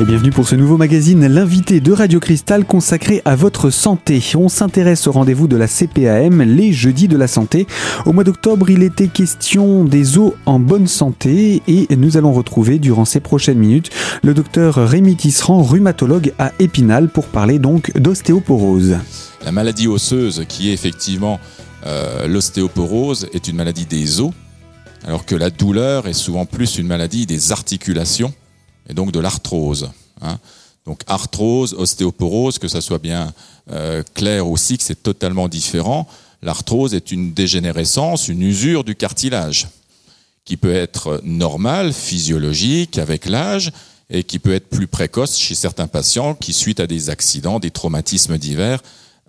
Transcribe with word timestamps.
Et 0.00 0.04
bienvenue 0.04 0.30
pour 0.30 0.46
ce 0.46 0.54
nouveau 0.54 0.76
magazine, 0.76 1.26
l'invité 1.26 1.80
de 1.80 1.90
Radio 1.90 2.20
Cristal 2.20 2.64
consacré 2.64 3.20
à 3.24 3.34
votre 3.34 3.70
santé. 3.70 4.22
On 4.36 4.48
s'intéresse 4.48 5.08
au 5.08 5.12
rendez-vous 5.12 5.48
de 5.48 5.56
la 5.56 5.66
CPAM 5.66 6.40
les 6.40 6.72
jeudis 6.72 7.08
de 7.08 7.16
la 7.16 7.26
santé. 7.26 7.66
Au 8.06 8.12
mois 8.12 8.22
d'octobre, 8.22 8.70
il 8.70 8.84
était 8.84 9.08
question 9.08 9.82
des 9.82 10.16
os 10.16 10.34
en 10.46 10.60
bonne 10.60 10.86
santé 10.86 11.62
et 11.66 11.88
nous 11.96 12.16
allons 12.16 12.32
retrouver 12.32 12.78
durant 12.78 13.04
ces 13.04 13.18
prochaines 13.18 13.58
minutes 13.58 13.90
le 14.22 14.34
docteur 14.34 14.76
Rémi 14.76 15.16
Tisserand, 15.16 15.64
rhumatologue 15.64 16.32
à 16.38 16.52
Épinal 16.60 17.08
pour 17.08 17.26
parler 17.26 17.58
donc 17.58 17.90
d'ostéoporose. 17.98 18.98
La 19.44 19.50
maladie 19.50 19.88
osseuse 19.88 20.44
qui 20.48 20.70
est 20.70 20.74
effectivement 20.74 21.40
euh, 21.86 22.28
l'ostéoporose 22.28 23.28
est 23.32 23.48
une 23.48 23.56
maladie 23.56 23.86
des 23.86 24.20
os 24.20 24.30
alors 25.04 25.26
que 25.26 25.34
la 25.34 25.50
douleur 25.50 26.06
est 26.06 26.12
souvent 26.12 26.46
plus 26.46 26.78
une 26.78 26.86
maladie 26.86 27.26
des 27.26 27.50
articulations 27.50 28.32
et 28.88 28.94
donc 28.94 29.12
de 29.12 29.20
l'arthrose. 29.20 29.90
Hein. 30.22 30.38
Donc 30.86 31.02
arthrose, 31.06 31.74
ostéoporose, 31.74 32.58
que 32.58 32.68
ça 32.68 32.80
soit 32.80 32.98
bien 32.98 33.32
euh, 33.70 34.02
clair 34.14 34.48
aussi 34.48 34.78
que 34.78 34.84
c'est 34.84 35.02
totalement 35.02 35.48
différent. 35.48 36.08
L'arthrose 36.42 36.94
est 36.94 37.12
une 37.12 37.32
dégénérescence, 37.32 38.28
une 38.28 38.42
usure 38.42 38.84
du 38.84 38.94
cartilage, 38.94 39.68
qui 40.44 40.56
peut 40.56 40.74
être 40.74 41.20
normale, 41.24 41.92
physiologique, 41.92 42.96
avec 42.98 43.26
l'âge, 43.26 43.72
et 44.10 44.24
qui 44.24 44.38
peut 44.38 44.54
être 44.54 44.68
plus 44.70 44.86
précoce 44.86 45.36
chez 45.36 45.54
certains 45.54 45.86
patients 45.86 46.34
qui, 46.34 46.52
suite 46.52 46.80
à 46.80 46.86
des 46.86 47.10
accidents, 47.10 47.58
des 47.58 47.70
traumatismes 47.70 48.38
divers, 48.38 48.80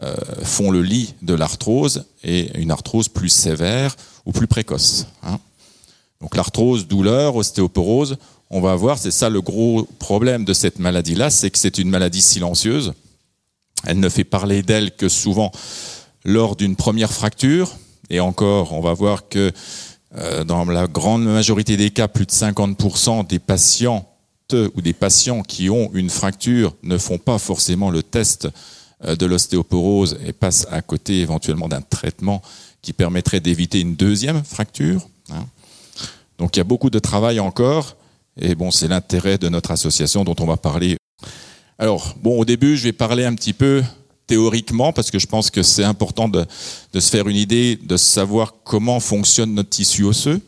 euh, 0.02 0.16
font 0.44 0.72
le 0.72 0.82
lit 0.82 1.14
de 1.22 1.34
l'arthrose 1.34 2.06
et 2.24 2.58
une 2.58 2.72
arthrose 2.72 3.10
plus 3.10 3.28
sévère 3.28 3.98
ou 4.26 4.32
plus 4.32 4.48
précoce. 4.48 5.08
Hein. 5.24 5.40
Donc 6.22 6.36
l'arthrose, 6.36 6.88
douleur, 6.88 7.36
ostéoporose, 7.36 8.18
on 8.50 8.62
va 8.62 8.76
voir, 8.76 8.98
c'est 8.98 9.12
ça 9.12 9.30
le 9.30 9.42
gros 9.42 9.88
problème 10.00 10.44
de 10.44 10.54
cette 10.54 10.80
maladie-là, 10.80 11.30
c'est 11.30 11.52
que 11.52 11.58
c'est 11.58 11.78
une 11.78 11.90
maladie 11.90 12.22
silencieuse. 12.22 12.94
Elle 13.86 14.00
ne 14.00 14.10
fait 14.10 14.24
parler 14.24 14.64
d'elle 14.64 14.96
que 14.96 15.08
souvent 15.08 15.52
lors 16.26 16.56
d'une 16.56 16.76
première 16.76 17.14
fracture. 17.14 17.72
Et 18.10 18.20
encore, 18.20 18.74
on 18.74 18.82
va 18.82 18.94
voir 18.94 19.30
que 19.30 19.52
euh, 20.18 20.44
dans 20.44 20.66
la 20.66 20.88
grande 20.88 21.24
majorité 21.24 21.78
des 21.78 21.92
cas, 21.92 22.08
plus 22.08 22.26
de 22.26 22.32
50% 22.32 23.28
des 23.28 23.40
patients 23.40 24.06
ou 24.52 24.82
des 24.82 24.94
patients 24.94 25.44
qui 25.44 25.70
ont 25.70 25.92
une 25.94 26.10
fracture 26.10 26.74
ne 26.82 26.98
font 26.98 27.20
pas 27.20 27.38
forcément 27.38 27.92
le 27.92 28.02
test 28.02 28.48
euh, 29.06 29.16
de 29.16 29.28
l'ostéoporose 29.28 30.18
et 30.26 30.34
passent 30.34 30.66
à 30.72 30.82
côté 30.82 31.20
éventuellement 31.20 31.68
d'un 31.68 31.82
traitement 31.82 32.42
qui 32.82 32.94
permettrait 32.94 33.40
d'éviter 33.40 33.80
une 33.80 33.96
deuxième 33.96 34.44
fracture. 34.44 35.08
Hein. 35.32 35.46
Donc 36.40 36.56
il 36.56 36.60
y 36.60 36.62
a 36.62 36.66
beaucoup 36.66 36.90
de 36.90 37.00
travail 37.00 37.40
encore 37.40 37.96
et 38.42 38.56
bon, 38.56 38.72
c'est 38.72 38.88
l'intérêt 38.88 39.38
de 39.38 39.50
notre 39.50 39.72
association 39.72 40.24
dont 40.24 40.36
on 40.40 40.46
va 40.46 40.58
parler. 40.58 40.98
Alors, 41.78 42.16
bon, 42.22 42.40
au 42.40 42.46
début, 42.46 42.78
je 42.78 42.84
vais 42.84 42.94
parler 42.94 43.26
un 43.26 43.36
petit 43.36 43.54
peu 43.54 43.84
théoriquement 44.28 44.94
parce 44.94 45.12
que 45.12 45.20
je 45.20 45.28
pense 45.28 45.50
que 45.50 45.64
c'est 45.64 45.84
important 45.84 46.30
de, 46.30 46.46
se 46.94 47.10
faire 47.10 47.28
une 47.28 47.36
idée, 47.36 47.78
de 47.82 47.98
savoir 47.98 48.54
comment 48.64 49.00
fonctionne 49.00 49.54
notre 49.54 49.70
tissu 49.70 50.04
osseux. 50.04 50.42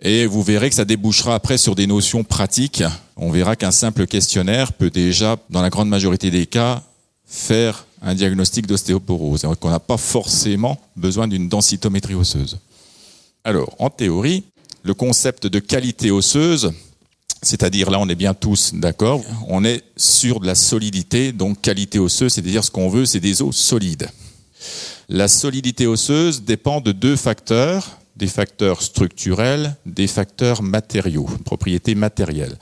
Et 0.00 0.26
vous 0.26 0.42
verrez 0.42 0.68
que 0.68 0.76
ça 0.76 0.84
débouchera 0.84 1.34
après 1.34 1.58
sur 1.58 1.74
des 1.74 1.86
notions 1.86 2.24
pratiques. 2.24 2.84
On 3.16 3.30
verra 3.30 3.56
qu'un 3.56 3.70
simple 3.70 4.06
questionnaire 4.06 4.72
peut 4.72 4.90
déjà, 4.90 5.36
dans 5.50 5.62
la 5.62 5.70
grande 5.70 5.88
majorité 5.88 6.30
des 6.30 6.46
cas, 6.46 6.82
faire 7.24 7.86
un 8.02 8.14
diagnostic 8.14 8.66
d'ostéoporose. 8.66 9.46
Qu'on 9.58 9.70
n'a 9.70 9.80
pas 9.80 9.96
forcément 9.96 10.78
besoin 10.94 11.28
d'une 11.28 11.48
densitométrie 11.48 12.14
osseuse. 12.14 12.58
Alors, 13.46 13.76
en 13.78 13.90
théorie, 13.90 14.42
le 14.82 14.92
concept 14.92 15.46
de 15.46 15.60
qualité 15.60 16.10
osseuse, 16.10 16.72
c'est-à-dire 17.42 17.92
là 17.92 18.00
on 18.00 18.08
est 18.08 18.16
bien 18.16 18.34
tous 18.34 18.74
d'accord, 18.74 19.22
on 19.46 19.64
est 19.64 19.84
sur 19.96 20.40
de 20.40 20.46
la 20.48 20.56
solidité, 20.56 21.30
donc 21.30 21.60
qualité 21.60 22.00
osseuse, 22.00 22.32
c'est-à-dire 22.32 22.64
ce 22.64 22.72
qu'on 22.72 22.88
veut, 22.88 23.06
c'est 23.06 23.20
des 23.20 23.42
os 23.42 23.54
solides. 23.54 24.08
La 25.08 25.28
solidité 25.28 25.86
osseuse 25.86 26.42
dépend 26.42 26.80
de 26.80 26.90
deux 26.90 27.14
facteurs, 27.14 28.00
des 28.16 28.26
facteurs 28.26 28.82
structurels, 28.82 29.76
des 29.86 30.08
facteurs 30.08 30.60
matériaux, 30.60 31.28
propriétés 31.44 31.94
matérielles. 31.94 32.58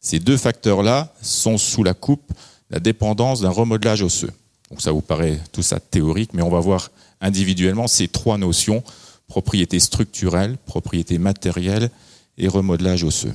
Ces 0.00 0.20
deux 0.20 0.36
facteurs-là 0.36 1.12
sont 1.20 1.58
sous 1.58 1.82
la 1.82 1.94
coupe 1.94 2.32
la 2.70 2.78
dépendance 2.78 3.40
d'un 3.40 3.50
remodelage 3.50 4.02
osseux. 4.02 4.30
Donc 4.70 4.82
ça 4.82 4.92
vous 4.92 5.00
paraît 5.00 5.40
tout 5.50 5.62
ça 5.62 5.80
théorique, 5.80 6.32
mais 6.32 6.42
on 6.42 6.50
va 6.50 6.60
voir 6.60 6.92
individuellement 7.20 7.88
ces 7.88 8.06
trois 8.06 8.38
notions 8.38 8.84
propriétés 9.28 9.80
structurelles, 9.80 10.56
propriétés 10.66 11.18
matérielles 11.18 11.90
et 12.38 12.48
remodelage 12.48 13.04
osseux. 13.04 13.34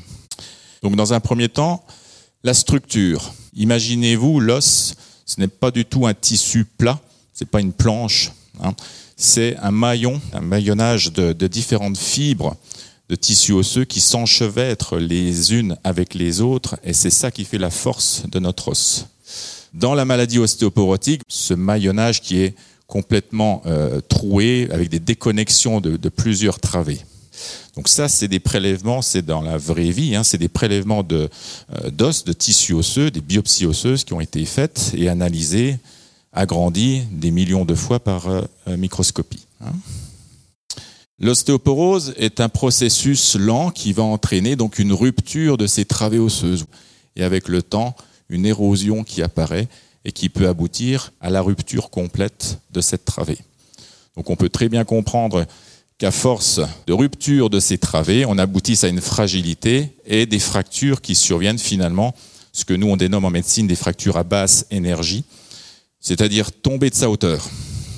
Donc 0.81 0.95
dans 0.95 1.13
un 1.13 1.19
premier 1.19 1.49
temps, 1.49 1.85
la 2.43 2.53
structure. 2.53 3.33
Imaginez-vous 3.55 4.39
l'os, 4.39 4.95
ce 5.25 5.39
n'est 5.39 5.47
pas 5.47 5.71
du 5.71 5.85
tout 5.85 6.05
un 6.05 6.13
tissu 6.13 6.65
plat, 6.65 6.99
c'est 7.33 7.49
pas 7.49 7.61
une 7.61 7.71
planche, 7.71 8.31
hein. 8.61 8.73
c'est 9.15 9.55
un 9.57 9.71
maillon, 9.71 10.19
un 10.33 10.41
maillonnage 10.41 11.13
de, 11.13 11.31
de 11.31 11.47
différentes 11.47 11.97
fibres 11.97 12.57
de 13.09 13.15
tissus 13.15 13.51
osseux 13.51 13.85
qui 13.85 13.99
s'enchevêtrent 13.99 14.97
les 14.97 15.53
unes 15.53 15.77
avec 15.83 16.13
les 16.13 16.41
autres, 16.41 16.77
et 16.83 16.93
c'est 16.93 17.09
ça 17.09 17.31
qui 17.31 17.45
fait 17.45 17.57
la 17.57 17.69
force 17.69 18.23
de 18.27 18.39
notre 18.39 18.69
os. 18.69 19.05
Dans 19.73 19.93
la 19.93 20.05
maladie 20.05 20.39
ostéoporotique, 20.39 21.21
ce 21.27 21.53
maillonnage 21.53 22.21
qui 22.21 22.39
est 22.39 22.55
complètement 22.93 23.63
euh, 23.65 24.01
avec 24.71 24.89
des 24.89 24.99
déconnexions 24.99 25.81
de, 25.81 26.09
plusieurs 26.09 26.59
travées. 26.59 26.99
Donc 27.75 27.87
ça, 27.87 28.07
c'est 28.07 28.27
des 28.27 28.39
prélèvements, 28.39 29.01
c'est 29.01 29.25
dans 29.25 29.41
la 29.41 29.57
vraie 29.57 29.89
vie, 29.89 30.15
hein, 30.15 30.23
c'est 30.23 30.37
des 30.37 30.47
prélèvements 30.47 31.01
de, 31.01 31.27
euh, 31.73 31.89
d'os, 31.89 32.23
de 32.23 32.33
tissus 32.33 32.73
osseux, 32.73 33.09
des 33.09 33.19
biopsies 33.19 33.65
osseuses 33.65 34.03
qui 34.03 34.13
ont 34.13 34.21
été 34.21 34.45
faites 34.45 34.91
et 34.95 35.09
analysées, 35.09 35.79
agrandies 36.33 37.01
des 37.11 37.31
millions 37.31 37.65
de 37.65 37.73
fois 37.73 37.99
par 37.99 38.27
euh, 38.27 38.43
microscopie. 38.77 39.47
Hein. 39.61 39.73
L'ostéoporose 41.19 42.13
est 42.17 42.39
un 42.41 42.49
processus 42.49 43.35
lent 43.35 43.71
qui 43.71 43.91
va 43.93 44.03
entraîner 44.03 44.55
donc 44.55 44.77
une 44.77 44.93
rupture 44.93 45.57
de 45.57 45.65
ces 45.65 45.85
travées 45.85 46.19
osseuses 46.19 46.65
et 47.15 47.23
avec 47.23 47.47
le 47.47 47.63
temps 47.63 47.95
une 48.29 48.45
érosion 48.45 49.03
qui 49.03 49.23
apparaît 49.23 49.67
et 50.05 50.11
qui 50.11 50.29
peut 50.29 50.47
aboutir 50.47 51.11
à 51.21 51.29
la 51.29 51.41
rupture 51.41 51.89
complète 51.89 52.59
de 52.71 52.81
cette 52.81 53.05
travée. 53.05 53.37
Donc 54.15 54.29
on 54.29 54.35
peut 54.35 54.49
très 54.49 54.69
bien 54.69 54.83
comprendre 54.83 55.45
qu'à 55.97 56.11
force 56.11 56.59
de 56.87 56.93
rupture 56.93 57.49
de 57.49 57.59
ces 57.59 57.77
travées, 57.77 58.25
on 58.25 58.37
aboutisse 58.37 58.83
à 58.83 58.89
une 58.89 59.01
fragilité 59.01 59.95
et 60.05 60.25
des 60.25 60.39
fractures 60.39 61.01
qui 61.01 61.15
surviennent 61.15 61.59
finalement, 61.59 62.13
ce 62.51 62.65
que 62.65 62.73
nous 62.73 62.87
on 62.87 62.97
dénomme 62.97 63.25
en 63.25 63.29
médecine 63.29 63.67
des 63.67 63.75
fractures 63.75 64.17
à 64.17 64.23
basse 64.23 64.65
énergie, 64.69 65.23
c'est-à-dire 65.99 66.51
tomber 66.51 66.89
de 66.89 66.95
sa 66.95 67.09
hauteur. 67.09 67.47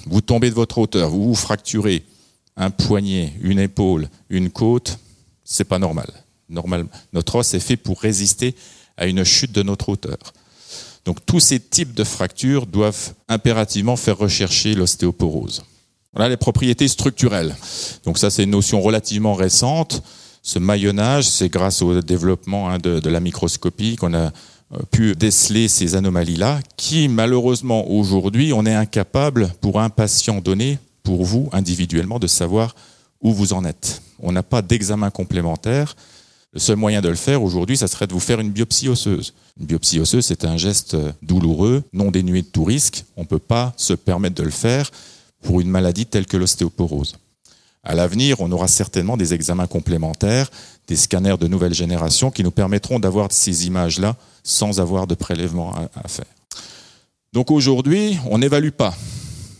Vous 0.05 0.21
tombez 0.21 0.49
de 0.49 0.55
votre 0.55 0.77
hauteur, 0.77 1.09
vous 1.09 1.29
vous 1.29 1.35
fracturez 1.35 2.03
un 2.55 2.69
poignet, 2.69 3.33
une 3.41 3.59
épaule, 3.59 4.07
une 4.29 4.49
côte, 4.49 4.99
c'est 5.43 5.65
pas 5.65 5.79
normal. 5.79 6.11
Normal, 6.47 6.85
notre 7.11 7.35
os 7.35 7.53
est 7.53 7.59
fait 7.59 7.75
pour 7.75 7.99
résister 7.99 8.55
à 8.97 9.07
une 9.07 9.23
chute 9.23 9.51
de 9.51 9.63
notre 9.63 9.89
hauteur. 9.89 10.17
Donc 11.05 11.23
tous 11.25 11.39
ces 11.39 11.59
types 11.59 11.93
de 11.93 12.03
fractures 12.03 12.65
doivent 12.65 13.13
impérativement 13.29 13.95
faire 13.95 14.17
rechercher 14.17 14.73
l'ostéoporose. 14.73 15.63
Voilà 16.13 16.29
les 16.29 16.37
propriétés 16.37 16.87
structurelles. 16.87 17.55
Donc 18.05 18.17
ça 18.17 18.29
c'est 18.29 18.43
une 18.43 18.51
notion 18.51 18.81
relativement 18.81 19.33
récente. 19.33 20.01
Ce 20.41 20.59
maillonnage, 20.59 21.27
c'est 21.27 21.49
grâce 21.49 21.81
au 21.81 22.01
développement 22.01 22.69
hein, 22.69 22.77
de, 22.77 23.09
la 23.09 23.19
microscopie 23.19 23.95
qu'on 23.95 24.13
a 24.13 24.31
euh, 24.73 24.79
pu 24.91 25.15
déceler 25.15 25.67
ces 25.67 25.95
anomalies-là, 25.95 26.59
qui 26.77 27.07
malheureusement 27.07 27.89
aujourd'hui, 27.89 28.53
on 28.53 28.65
est 28.65 28.73
incapable 28.73 29.51
pour 29.59 29.79
un 29.79 29.89
patient 29.89 30.41
donné, 30.41 30.77
pour 31.03 31.23
vous 31.23 31.49
individuellement, 31.51 32.19
de 32.19 32.27
savoir 32.27 32.75
où 33.21 33.33
vous 33.33 33.53
en 33.53 33.65
êtes. 33.65 34.03
On 34.19 34.31
n'a 34.31 34.43
pas 34.43 34.61
d'examen 34.61 35.09
complémentaire. 35.09 35.95
Le 36.55 36.61
seul 36.61 36.77
moyen 36.77 37.01
de 37.01 37.09
le 37.09 37.15
faire 37.15 37.43
aujourd'hui, 37.43 37.75
ça 37.75 37.87
serait 37.87 38.07
de 38.07 38.13
vous 38.13 38.21
faire 38.21 38.39
une 38.39 38.49
biopsie 38.49 38.87
osseuse. 38.87 39.33
Une 39.59 39.65
biopsie 39.65 39.99
osseuse, 39.99 40.25
c'est 40.25 40.45
un 40.45 40.55
geste 40.55 40.95
douloureux, 41.21 41.83
non 41.91 42.11
dénué 42.11 42.43
de 42.43 42.47
tout 42.47 42.63
risque. 42.63 43.03
On 43.17 43.21
ne 43.21 43.27
peut 43.27 43.39
pas 43.39 43.73
se 43.75 43.91
permettre 43.91 44.35
de 44.35 44.43
le 44.43 44.51
faire 44.51 44.89
pour 45.43 45.59
une 45.59 45.69
maladie 45.69 46.05
telle 46.05 46.25
que 46.25 46.37
l'ostéoporose. 46.37 47.17
À 47.83 47.93
l'avenir, 47.93 48.39
on 48.39 48.49
aura 48.53 48.69
certainement 48.69 49.17
des 49.17 49.33
examens 49.33 49.67
complémentaires, 49.67 50.49
des 50.87 50.95
scanners 50.95 51.35
de 51.37 51.47
nouvelle 51.47 51.73
génération 51.73 52.31
qui 52.31 52.41
nous 52.41 52.51
permettront 52.51 52.99
d'avoir 52.99 53.33
ces 53.33 53.67
images-là 53.67 54.15
sans 54.41 54.79
avoir 54.79 55.07
de 55.07 55.15
prélèvement 55.15 55.75
à, 55.75 56.07
faire. 56.07 56.25
Donc 57.33 57.51
aujourd'hui, 57.51 58.17
on 58.31 58.37
n'évalue 58.37 58.69
pas 58.69 58.95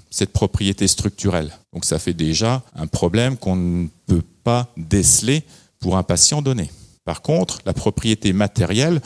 cette 0.10 0.32
propriété 0.32 0.88
structurelle. 0.88 1.52
Donc 1.74 1.84
ça 1.84 2.00
fait 2.00 2.14
déjà 2.14 2.64
un 2.74 2.88
problème 2.88 3.36
qu'on 3.36 3.58
ne 3.58 3.88
peut 4.08 4.24
pas 4.46 4.72
déceler 4.78 5.44
pour 5.80 5.98
un 5.98 6.04
patient 6.04 6.42
donné. 6.42 6.72
Par 7.06 7.22
contre, 7.22 7.60
la 7.66 7.74
propriété 7.74 8.34
matérielle, 8.34 9.00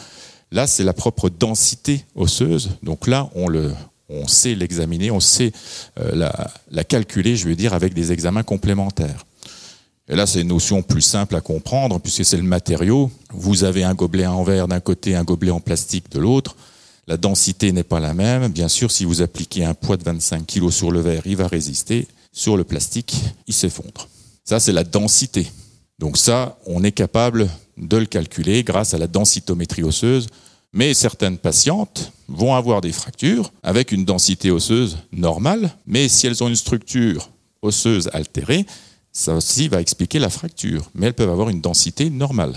là, 0.52 0.68
c'est 0.68 0.86
la 0.86 0.94
propre 0.94 1.30
densité 1.30 2.06
osseuse. 2.16 2.72
Donc 2.82 3.08
là, 3.08 3.30
on, 3.36 4.28
sait 4.28 4.56
l'examiner, 4.56 5.12
on 5.12 5.20
sait 5.20 5.52
euh, 6.00 6.30
la, 6.72 6.84
calculer, 6.86 7.36
je 7.36 7.48
veux 7.48 7.56
dire, 7.56 7.74
avec 7.74 7.94
des 7.94 8.14
examens 8.14 8.44
complémentaires. 8.44 9.26
Et 10.08 10.16
là, 10.16 10.26
c'est 10.26 10.42
une 10.42 10.48
notion 10.48 10.82
plus 10.82 11.02
simple 11.02 11.36
à 11.36 11.42
comprendre 11.42 12.00
puisque 12.00 12.26
c'est 12.26 12.38
le 12.38 12.44
matériau. 12.44 13.12
Vous 13.32 13.64
avez 13.66 13.84
un 13.84 13.94
gobelet 13.94 14.26
en 14.26 14.44
verre 14.44 14.68
d'un 14.68 14.80
côté, 14.80 15.16
un 15.16 15.24
gobelet 15.24 15.52
en 15.52 15.60
plastique 15.60 16.10
de 16.10 16.20
l'autre. 16.20 16.56
La 17.06 17.18
densité 17.18 17.72
n'est 17.72 17.84
pas 17.84 18.00
la 18.00 18.14
même. 18.14 18.48
Bien 18.48 18.70
sûr, 18.70 18.92
si 18.92 19.04
vous 19.04 19.22
appliquez 19.22 19.66
un 19.66 19.74
poids 19.74 19.98
de 19.98 20.04
25 20.04 20.48
kg 20.48 20.70
sur 20.72 20.92
le 20.92 21.02
verre, 21.02 21.24
il 21.26 21.36
va 21.36 21.48
résister. 21.48 22.08
Sur 22.32 22.56
le 22.56 22.64
plastique, 22.64 23.14
il 23.48 23.54
s'effondre. 23.54 24.08
Ça, 24.46 24.60
c'est 24.60 24.72
la 24.72 24.84
densité. 24.84 25.52
Donc 26.00 26.18
ça, 26.18 26.58
on 26.66 26.84
est 26.84 26.94
capable 26.94 27.50
de 27.78 27.98
le 27.98 28.06
calculer 28.06 28.64
grâce 28.64 28.94
à 28.94 28.98
la 28.98 29.08
densitométrie 29.08 29.84
osseuse. 29.84 30.28
Mais 30.72 30.94
certaines 30.94 31.38
patientes 31.38 32.12
vont 32.28 32.54
avoir 32.54 32.82
des 32.82 32.92
fractures 32.92 33.52
avec 33.64 33.92
une 33.92 34.06
densité 34.06 34.52
osseuse 34.52 34.98
normale, 35.12 35.72
mais 35.88 36.08
si 36.08 36.28
elles 36.28 36.44
ont 36.44 36.48
une 36.48 36.56
structure 36.56 37.30
osseuse 37.62 38.10
altérée, 38.14 38.66
ça 39.12 39.34
aussi 39.34 39.68
va 39.68 39.82
expliquer 39.82 40.20
la 40.20 40.30
fracture, 40.30 40.90
mais 40.94 41.08
elles 41.08 41.16
peuvent 41.16 41.32
avoir 41.32 41.50
une 41.50 41.60
densité 41.60 42.12
normale. 42.12 42.54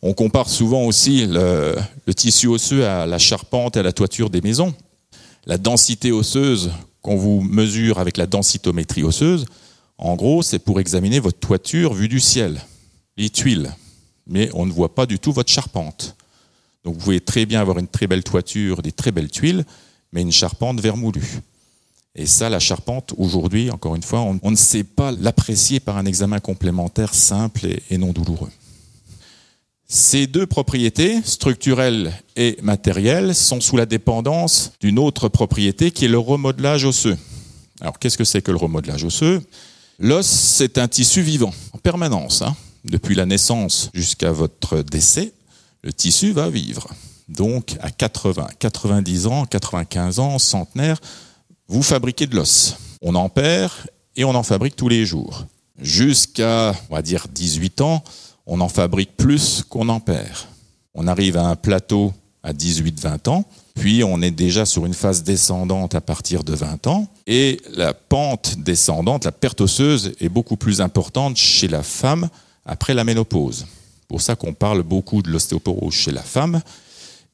On 0.00 0.14
compare 0.14 0.48
souvent 0.48 0.84
aussi 0.84 1.26
le, 1.26 1.74
tissu 2.16 2.46
osseux 2.46 2.86
à 2.86 3.06
la 3.06 3.18
charpente 3.18 3.76
et 3.76 3.80
à 3.80 3.82
la 3.82 3.92
toiture 3.92 4.30
des 4.30 4.40
maisons. 4.40 4.74
La 5.46 5.58
densité 5.58 6.10
osseuse 6.10 6.70
qu'on 7.02 7.16
vous 7.16 7.42
mesure 7.42 7.98
avec 7.98 8.16
la 8.16 8.26
densitométrie 8.26 9.02
osseuse, 9.02 9.44
en 9.98 10.16
gros, 10.16 10.42
c'est 10.42 10.58
pour 10.58 10.80
examiner 10.80 11.20
votre 11.20 11.38
toiture 11.38 11.94
vue 11.94 12.08
du 12.08 12.20
ciel, 12.20 12.60
les 13.16 13.30
tuiles. 13.30 13.72
Mais 14.26 14.50
on 14.54 14.66
ne 14.66 14.72
voit 14.72 14.94
pas 14.94 15.06
du 15.06 15.18
tout 15.18 15.32
votre 15.32 15.52
charpente. 15.52 16.16
Donc 16.84 16.94
vous 16.94 17.00
pouvez 17.00 17.20
très 17.20 17.46
bien 17.46 17.60
avoir 17.60 17.78
une 17.78 17.88
très 17.88 18.06
belle 18.06 18.24
toiture, 18.24 18.82
des 18.82 18.92
très 18.92 19.12
belles 19.12 19.30
tuiles, 19.30 19.64
mais 20.12 20.22
une 20.22 20.32
charpente 20.32 20.80
vermoulue. 20.80 21.40
Et 22.16 22.26
ça, 22.26 22.48
la 22.48 22.60
charpente, 22.60 23.12
aujourd'hui, 23.18 23.70
encore 23.70 23.96
une 23.96 24.02
fois, 24.02 24.20
on, 24.20 24.50
ne 24.50 24.56
sait 24.56 24.84
pas 24.84 25.10
l'apprécier 25.10 25.80
par 25.80 25.96
un 25.96 26.06
examen 26.06 26.38
complémentaire 26.38 27.12
simple 27.12 27.66
et, 27.90 27.98
non 27.98 28.12
douloureux. 28.12 28.50
Ces 29.88 30.28
deux 30.28 30.46
propriétés, 30.46 31.20
structurelles 31.24 32.12
et 32.36 32.56
matérielles, 32.62 33.34
sont 33.34 33.60
sous 33.60 33.76
la 33.76 33.86
dépendance 33.86 34.72
d'une 34.80 34.98
autre 34.98 35.28
propriété 35.28 35.90
qui 35.90 36.04
est 36.04 36.08
le 36.08 36.18
remodelage 36.18 36.84
osseux. 36.84 37.18
Alors 37.80 37.98
qu'est-ce 37.98 38.16
que 38.16 38.24
c'est 38.24 38.42
que 38.42 38.52
le 38.52 38.58
remodelage 38.58 39.04
osseux? 39.04 39.42
L'os, 39.98 40.26
c'est 40.26 40.78
un 40.78 40.88
tissu 40.88 41.22
vivant, 41.22 41.52
en 41.72 41.78
permanence. 41.78 42.42
Hein. 42.42 42.56
Depuis 42.84 43.14
la 43.14 43.26
naissance 43.26 43.90
jusqu'à 43.94 44.32
votre 44.32 44.82
décès, 44.82 45.32
le 45.82 45.92
tissu 45.92 46.32
va 46.32 46.50
vivre. 46.50 46.88
Donc 47.28 47.76
à 47.80 47.90
80, 47.90 48.48
90 48.58 49.26
ans, 49.26 49.46
95 49.46 50.18
ans, 50.18 50.38
centenaire, 50.38 51.00
vous 51.68 51.82
fabriquez 51.82 52.26
de 52.26 52.36
l'os. 52.36 52.76
On 53.02 53.14
en 53.14 53.28
perd 53.28 53.72
et 54.16 54.24
on 54.24 54.34
en 54.34 54.42
fabrique 54.42 54.76
tous 54.76 54.88
les 54.88 55.06
jours. 55.06 55.46
Jusqu'à, 55.80 56.74
on 56.90 56.94
va 56.94 57.02
dire, 57.02 57.26
18 57.32 57.80
ans, 57.80 58.02
on 58.46 58.60
en 58.60 58.68
fabrique 58.68 59.16
plus 59.16 59.64
qu'on 59.68 59.88
en 59.88 60.00
perd. 60.00 60.36
On 60.94 61.06
arrive 61.06 61.36
à 61.36 61.46
un 61.46 61.56
plateau 61.56 62.12
à 62.42 62.52
18-20 62.52 63.28
ans, 63.28 63.44
puis 63.74 64.04
on 64.04 64.22
est 64.22 64.30
déjà 64.30 64.64
sur 64.64 64.86
une 64.86 64.94
phase 64.94 65.24
descendante 65.24 65.94
à 65.94 66.00
partir 66.00 66.44
de 66.44 66.54
20 66.54 66.86
ans, 66.86 67.08
et 67.26 67.60
la 67.74 67.92
pente 67.92 68.56
descendante, 68.58 69.24
la 69.24 69.32
perte 69.32 69.60
osseuse, 69.60 70.12
est 70.20 70.28
beaucoup 70.28 70.56
plus 70.56 70.80
importante 70.80 71.36
chez 71.36 71.68
la 71.68 71.82
femme 71.82 72.28
après 72.64 72.94
la 72.94 73.04
ménopause. 73.04 73.66
Pour 74.08 74.20
ça 74.20 74.36
qu'on 74.36 74.54
parle 74.54 74.82
beaucoup 74.82 75.22
de 75.22 75.30
l'ostéoporose 75.30 75.94
chez 75.94 76.12
la 76.12 76.22
femme, 76.22 76.62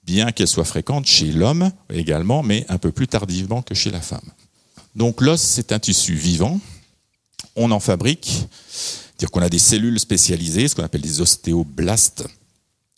bien 0.04 0.32
qu'elle 0.32 0.48
soit 0.48 0.64
fréquente 0.64 1.06
chez 1.06 1.30
l'homme 1.30 1.70
également, 1.92 2.42
mais 2.42 2.64
un 2.68 2.78
peu 2.78 2.90
plus 2.90 3.06
tardivement 3.06 3.62
que 3.62 3.74
chez 3.74 3.90
la 3.90 4.00
femme. 4.00 4.30
Donc 4.96 5.20
l'os, 5.20 5.40
c'est 5.40 5.72
un 5.72 5.78
tissu 5.78 6.14
vivant. 6.14 6.58
On 7.54 7.70
en 7.70 7.80
fabrique, 7.80 8.46
dire 9.18 9.30
qu'on 9.30 9.42
a 9.42 9.48
des 9.48 9.58
cellules 9.58 10.00
spécialisées, 10.00 10.68
ce 10.68 10.74
qu'on 10.74 10.84
appelle 10.84 11.02
des 11.02 11.20
ostéoblastes, 11.20 12.26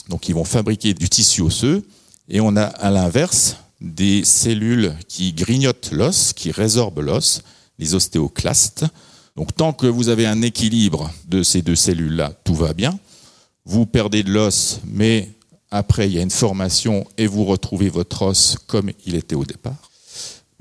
donc 0.09 0.29
ils 0.29 0.35
vont 0.35 0.45
fabriquer 0.45 0.95
du 0.95 1.09
tissu 1.09 1.43
osseux, 1.43 1.85
et 2.29 2.41
on 2.41 2.57
a 2.57 2.65
à 2.65 2.91
l'inverse 2.91 3.57
des 3.81 4.25
cellules 4.25 4.95
qui 5.09 5.33
grignotent 5.33 5.91
l'os, 5.93 6.33
qui 6.33 6.51
résorbent 6.53 7.01
l'os, 7.01 7.43
les 7.79 7.95
ostéoclastes. 7.95 8.85
Donc 9.37 9.55
tant 9.55 9.73
que 9.73 9.87
vous 9.87 10.09
avez 10.09 10.27
un 10.27 10.43
équilibre 10.43 11.11
de 11.27 11.43
ces 11.43 11.63
deux 11.63 11.77
cellules-là, 11.77 12.33
tout 12.45 12.55
va 12.55 12.75
bien. 12.75 12.99
Vous 13.65 13.87
perdez 13.87 14.23
de 14.23 14.31
l'os, 14.31 14.81
mais 14.85 15.31
après, 15.71 16.09
il 16.09 16.15
y 16.15 16.19
a 16.19 16.23
une 16.23 16.31
formation 16.31 17.07
et 17.17 17.27
vous 17.27 17.45
retrouvez 17.45 17.89
votre 17.89 18.23
os 18.23 18.57
comme 18.67 18.91
il 19.07 19.15
était 19.15 19.35
au 19.35 19.45
départ. 19.45 19.91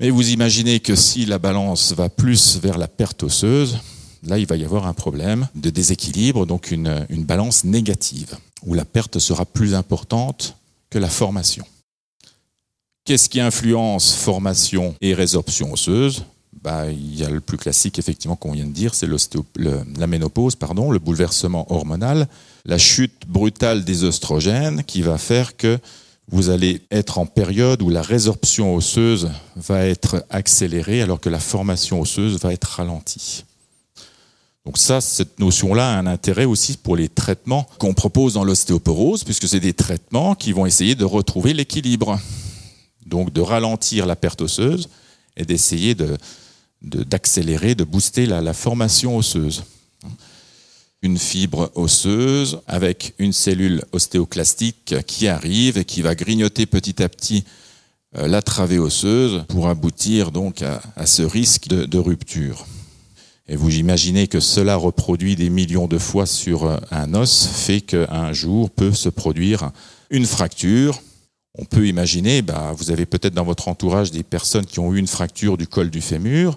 Mais 0.00 0.10
vous 0.10 0.30
imaginez 0.30 0.80
que 0.80 0.96
si 0.96 1.26
la 1.26 1.38
balance 1.38 1.92
va 1.92 2.08
plus 2.08 2.58
vers 2.60 2.78
la 2.78 2.88
perte 2.88 3.22
osseuse, 3.22 3.78
là, 4.24 4.38
il 4.38 4.46
va 4.46 4.56
y 4.56 4.64
avoir 4.64 4.86
un 4.86 4.94
problème 4.94 5.48
de 5.54 5.70
déséquilibre, 5.70 6.46
donc 6.46 6.70
une, 6.70 7.06
une 7.08 7.24
balance 7.24 7.64
négative, 7.64 8.36
où 8.64 8.74
la 8.74 8.84
perte 8.84 9.18
sera 9.18 9.44
plus 9.44 9.74
importante 9.74 10.56
que 10.92 10.98
la 10.98 11.08
formation. 11.08 11.64
Qu'est-ce 13.04 13.28
qui 13.28 13.40
influence 13.40 14.14
formation 14.14 14.94
et 15.00 15.14
résorption 15.14 15.72
osseuse? 15.72 16.24
Bah, 16.62 16.90
il 16.90 17.16
y 17.16 17.24
a 17.24 17.30
le 17.30 17.40
plus 17.40 17.56
classique, 17.56 17.98
effectivement, 17.98 18.36
qu'on 18.36 18.52
vient 18.52 18.66
de 18.66 18.72
dire, 18.72 18.94
c'est 18.94 19.08
la 19.56 20.06
ménopause, 20.06 20.54
pardon, 20.54 20.92
le 20.92 20.98
bouleversement 20.98 21.72
hormonal, 21.72 22.28
la 22.66 22.78
chute 22.78 23.26
brutale 23.26 23.84
des 23.84 24.04
oestrogènes 24.04 24.84
qui 24.84 25.00
va 25.02 25.18
faire 25.18 25.56
que 25.56 25.78
vous 26.30 26.50
allez 26.50 26.82
être 26.90 27.18
en 27.18 27.26
période 27.26 27.82
où 27.82 27.88
la 27.88 28.02
résorption 28.02 28.74
osseuse 28.76 29.30
va 29.56 29.86
être 29.86 30.24
accélérée 30.30 31.02
alors 31.02 31.20
que 31.20 31.30
la 31.30 31.40
formation 31.40 32.00
osseuse 32.00 32.38
va 32.38 32.52
être 32.52 32.68
ralentie. 32.76 33.44
Donc 34.64 34.78
ça, 34.78 35.00
cette 35.00 35.40
notion-là 35.40 35.94
a 35.94 35.98
un 35.98 36.06
intérêt 36.06 36.44
aussi 36.44 36.76
pour 36.76 36.96
les 36.96 37.08
traitements 37.08 37.68
qu'on 37.78 37.94
propose 37.94 38.34
dans 38.34 38.44
l'ostéoporose, 38.44 39.24
puisque 39.24 39.48
c'est 39.48 39.60
des 39.60 39.72
traitements 39.72 40.34
qui 40.34 40.52
vont 40.52 40.66
essayer 40.66 40.94
de 40.94 41.04
retrouver 41.04 41.52
l'équilibre. 41.52 42.20
Donc 43.06 43.32
de 43.32 43.40
ralentir 43.40 44.06
la 44.06 44.14
perte 44.14 44.42
osseuse 44.42 44.88
et 45.36 45.44
d'essayer 45.44 45.94
de, 45.94 46.16
d'accélérer, 46.82 47.74
de, 47.74 47.84
booster 47.84 48.26
la, 48.26 48.54
formation 48.54 49.16
osseuse. 49.16 49.64
Une 51.02 51.18
fibre 51.18 51.70
osseuse 51.74 52.60
avec 52.68 53.14
une 53.18 53.32
cellule 53.32 53.82
ostéoclastique 53.92 54.94
qui 55.06 55.26
arrive 55.26 55.78
et 55.78 55.84
qui 55.84 56.02
va 56.02 56.14
grignoter 56.14 56.66
petit 56.66 57.02
à 57.02 57.08
petit 57.08 57.44
euh, 58.16 58.28
la 58.28 58.42
travée 58.42 58.78
osseuse 58.78 59.44
pour 59.48 59.68
aboutir 59.68 60.30
donc 60.30 60.62
à, 60.62 61.06
ce 61.06 61.22
risque 61.22 61.66
de, 61.68 61.98
rupture. 61.98 62.66
Et 63.48 63.56
vous 63.56 63.74
imaginez 63.76 64.28
que 64.28 64.40
cela 64.40 64.76
reproduit 64.76 65.36
des 65.36 65.50
millions 65.50 65.88
de 65.88 65.98
fois 65.98 66.26
sur 66.26 66.64
euh, 66.64 66.76
un 66.90 67.14
os, 67.14 67.46
fait 67.46 67.80
qu'un 67.80 68.32
jour 68.32 68.70
peut 68.70 68.92
se 68.92 69.08
produire 69.08 69.70
une 70.10 70.26
fracture. 70.26 71.00
On 71.58 71.64
peut 71.64 71.86
imaginer, 71.86 72.40
bah, 72.42 72.72
vous 72.76 72.90
avez 72.90 73.04
peut-être 73.04 73.34
dans 73.34 73.44
votre 73.44 73.68
entourage 73.68 74.10
des 74.10 74.22
personnes 74.22 74.64
qui 74.64 74.78
ont 74.78 74.94
eu 74.94 74.98
une 74.98 75.08
fracture 75.08 75.56
du 75.56 75.66
col 75.66 75.90
du 75.90 76.00
fémur, 76.00 76.56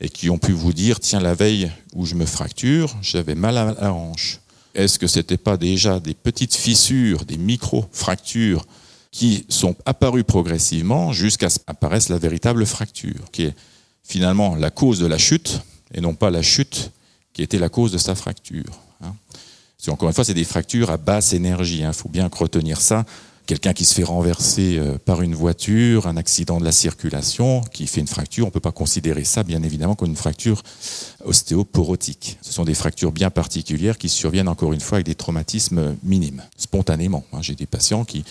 et 0.00 0.08
qui 0.08 0.30
ont 0.30 0.38
pu 0.38 0.50
vous 0.50 0.72
dire, 0.72 0.98
tiens, 0.98 1.20
la 1.20 1.34
veille 1.34 1.70
où 1.94 2.06
je 2.06 2.16
me 2.16 2.26
fracture, 2.26 2.96
j'avais 3.02 3.36
mal 3.36 3.56
à 3.56 3.72
la 3.80 3.92
hanche. 3.92 4.40
Est-ce 4.74 4.98
que 4.98 5.06
ce 5.06 5.20
n'était 5.20 5.36
pas 5.36 5.56
déjà 5.56 6.00
des 6.00 6.14
petites 6.14 6.56
fissures, 6.56 7.24
des 7.24 7.36
micro-fractures 7.36 8.64
qui 9.12 9.44
sont 9.48 9.76
apparues 9.84 10.24
progressivement 10.24 11.12
jusqu'à 11.12 11.50
ce 11.50 11.60
qu'apparaisse 11.60 12.08
la 12.08 12.18
véritable 12.18 12.66
fracture, 12.66 13.30
qui 13.30 13.44
est 13.44 13.54
finalement 14.02 14.56
la 14.56 14.70
cause 14.70 14.98
de 14.98 15.06
la 15.06 15.18
chute 15.18 15.60
et 15.92 16.00
non 16.00 16.14
pas 16.14 16.30
la 16.30 16.42
chute 16.42 16.90
qui 17.32 17.42
était 17.42 17.58
la 17.58 17.68
cause 17.68 17.92
de 17.92 17.98
sa 17.98 18.14
fracture. 18.14 18.80
Hein. 19.02 19.14
Encore 19.88 20.08
une 20.08 20.14
fois, 20.14 20.24
c'est 20.24 20.34
des 20.34 20.44
fractures 20.44 20.90
à 20.90 20.96
basse 20.96 21.32
énergie. 21.32 21.78
Il 21.78 21.84
hein. 21.84 21.92
faut 21.92 22.08
bien 22.08 22.30
retenir 22.32 22.80
ça 22.80 23.04
quelqu'un 23.46 23.72
qui 23.72 23.84
se 23.84 23.94
fait 23.94 24.04
renverser 24.04 24.78
euh, 24.78 24.98
par 25.04 25.22
une 25.22 25.34
voiture, 25.34 26.06
un 26.06 26.16
accident 26.16 26.58
de 26.58 26.64
la 26.64 26.72
circulation, 26.72 27.60
qui 27.72 27.86
fait 27.86 28.00
une 28.00 28.06
fracture, 28.06 28.44
on 28.44 28.48
ne 28.48 28.52
peut 28.52 28.60
pas 28.60 28.72
considérer 28.72 29.24
ça, 29.24 29.42
bien 29.42 29.62
évidemment, 29.62 29.94
comme 29.94 30.08
une 30.08 30.16
fracture 30.16 30.62
ostéoporotique. 31.24 32.38
Ce 32.42 32.52
sont 32.52 32.64
des 32.64 32.74
fractures 32.74 33.12
bien 33.12 33.30
particulières 33.30 33.98
qui 33.98 34.08
surviennent, 34.08 34.48
encore 34.48 34.72
une 34.72 34.80
fois, 34.80 34.96
avec 34.96 35.06
des 35.06 35.14
traumatismes 35.14 35.96
minimes, 36.02 36.42
spontanément. 36.56 37.24
Hein. 37.32 37.42
J'ai 37.42 37.54
des 37.54 37.66
patients 37.66 38.04
qui 38.04 38.24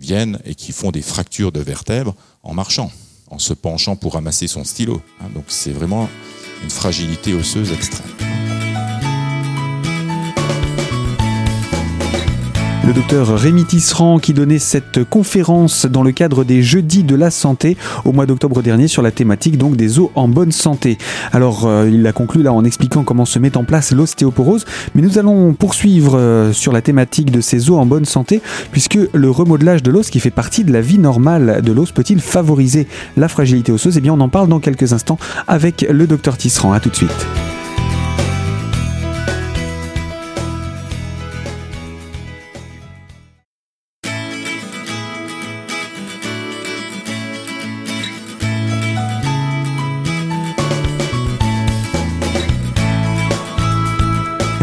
viennent 0.00 0.40
et 0.44 0.54
qui 0.54 0.72
font 0.72 0.90
des 0.90 1.02
fractures 1.02 1.52
de 1.52 1.60
vertèbres 1.60 2.14
en 2.42 2.54
marchant, 2.54 2.90
en 3.30 3.38
se 3.38 3.54
penchant 3.54 3.96
pour 3.96 4.14
ramasser 4.14 4.48
son 4.48 4.64
stylo. 4.64 5.00
Donc 5.34 5.44
c'est 5.48 5.72
vraiment 5.72 6.08
une 6.64 6.70
fragilité 6.70 7.34
osseuse 7.34 7.72
extrême. 7.72 8.08
Le 12.86 12.92
docteur 12.92 13.38
Rémi 13.38 13.64
Tisserand 13.64 14.18
qui 14.18 14.34
donnait 14.34 14.58
cette 14.58 15.04
conférence 15.04 15.86
dans 15.86 16.02
le 16.02 16.12
cadre 16.12 16.44
des 16.44 16.62
Jeudis 16.62 17.02
de 17.02 17.14
la 17.14 17.30
Santé 17.30 17.78
au 18.04 18.12
mois 18.12 18.26
d'octobre 18.26 18.60
dernier 18.60 18.88
sur 18.88 19.00
la 19.00 19.10
thématique 19.10 19.56
donc 19.56 19.74
des 19.74 19.98
os 19.98 20.10
en 20.14 20.28
bonne 20.28 20.52
santé. 20.52 20.98
Alors 21.32 21.66
euh, 21.66 21.88
il 21.90 22.06
a 22.06 22.12
conclu 22.12 22.42
là 22.42 22.52
en 22.52 22.62
expliquant 22.62 23.02
comment 23.02 23.24
se 23.24 23.38
met 23.38 23.56
en 23.56 23.64
place 23.64 23.92
l'ostéoporose, 23.92 24.66
mais 24.94 25.00
nous 25.00 25.16
allons 25.18 25.54
poursuivre 25.54 26.18
euh, 26.18 26.52
sur 26.52 26.72
la 26.72 26.82
thématique 26.82 27.30
de 27.30 27.40
ces 27.40 27.70
os 27.70 27.78
en 27.78 27.86
bonne 27.86 28.04
santé 28.04 28.42
puisque 28.70 28.98
le 29.14 29.30
remodelage 29.30 29.82
de 29.82 29.90
l'os 29.90 30.10
qui 30.10 30.20
fait 30.20 30.30
partie 30.30 30.62
de 30.62 30.72
la 30.72 30.82
vie 30.82 30.98
normale 30.98 31.62
de 31.62 31.72
l'os 31.72 31.90
peut-il 31.90 32.20
favoriser 32.20 32.86
la 33.16 33.28
fragilité 33.28 33.72
osseuse? 33.72 33.96
Eh 33.96 34.02
bien 34.02 34.12
on 34.12 34.20
en 34.20 34.28
parle 34.28 34.48
dans 34.48 34.60
quelques 34.60 34.92
instants 34.92 35.18
avec 35.46 35.86
le 35.88 36.06
docteur 36.06 36.36
Tisserand. 36.36 36.74
À 36.74 36.80
tout 36.80 36.90
de 36.90 36.96
suite. 36.96 37.26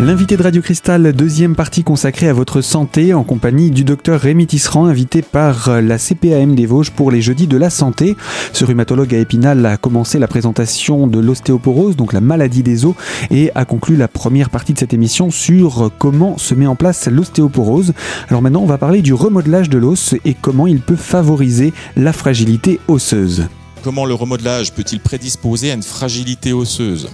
L'invité 0.01 0.35
de 0.35 0.41
Radio 0.41 0.63
Cristal, 0.63 1.13
deuxième 1.13 1.55
partie 1.55 1.83
consacrée 1.83 2.27
à 2.27 2.33
votre 2.33 2.61
santé, 2.61 3.13
en 3.13 3.23
compagnie 3.23 3.69
du 3.69 3.83
docteur 3.83 4.19
Rémi 4.19 4.47
Tisserand, 4.47 4.85
invité 4.85 5.21
par 5.21 5.79
la 5.79 5.99
CPAM 5.99 6.55
des 6.55 6.65
Vosges 6.65 6.89
pour 6.89 7.11
les 7.11 7.21
jeudis 7.21 7.45
de 7.45 7.55
la 7.55 7.69
santé. 7.69 8.17
Ce 8.51 8.65
rhumatologue 8.65 9.13
à 9.13 9.19
Épinal 9.19 9.63
a 9.63 9.77
commencé 9.77 10.17
la 10.17 10.27
présentation 10.27 11.05
de 11.05 11.19
l'ostéoporose, 11.19 11.95
donc 11.95 12.13
la 12.13 12.19
maladie 12.19 12.63
des 12.63 12.83
os, 12.83 12.95
et 13.29 13.51
a 13.53 13.63
conclu 13.63 13.95
la 13.95 14.07
première 14.07 14.49
partie 14.49 14.73
de 14.73 14.79
cette 14.79 14.95
émission 14.95 15.29
sur 15.29 15.91
comment 15.99 16.35
se 16.39 16.55
met 16.55 16.65
en 16.65 16.75
place 16.75 17.07
l'ostéoporose. 17.07 17.93
Alors 18.27 18.41
maintenant, 18.41 18.63
on 18.63 18.65
va 18.65 18.79
parler 18.79 19.03
du 19.03 19.13
remodelage 19.13 19.69
de 19.69 19.77
l'os 19.77 20.15
et 20.25 20.33
comment 20.33 20.65
il 20.65 20.81
peut 20.81 20.95
favoriser 20.95 21.73
la 21.95 22.11
fragilité 22.11 22.79
osseuse. 22.87 23.45
Comment 23.83 24.05
le 24.05 24.15
remodelage 24.15 24.73
peut-il 24.73 24.99
prédisposer 24.99 25.69
à 25.69 25.75
une 25.75 25.83
fragilité 25.83 26.53
osseuse? 26.53 27.07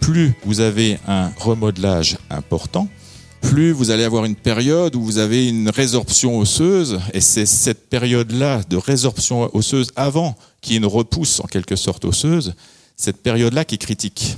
Plus 0.00 0.34
vous 0.44 0.60
avez 0.60 0.98
un 1.06 1.30
remodelage 1.38 2.18
important, 2.30 2.88
plus 3.40 3.72
vous 3.72 3.90
allez 3.90 4.04
avoir 4.04 4.24
une 4.24 4.36
période 4.36 4.96
où 4.96 5.02
vous 5.02 5.18
avez 5.18 5.48
une 5.48 5.70
résorption 5.70 6.38
osseuse, 6.38 7.00
et 7.14 7.20
c'est 7.20 7.46
cette 7.46 7.88
période-là 7.88 8.62
de 8.68 8.76
résorption 8.76 9.54
osseuse 9.54 9.90
avant 9.96 10.36
qu'il 10.60 10.72
y 10.72 10.76
ait 10.76 10.78
une 10.78 10.86
repousse 10.86 11.40
en 11.40 11.46
quelque 11.46 11.76
sorte 11.76 12.04
osseuse, 12.04 12.54
cette 12.96 13.22
période-là 13.22 13.64
qui 13.64 13.76
est 13.76 13.78
critique. 13.78 14.36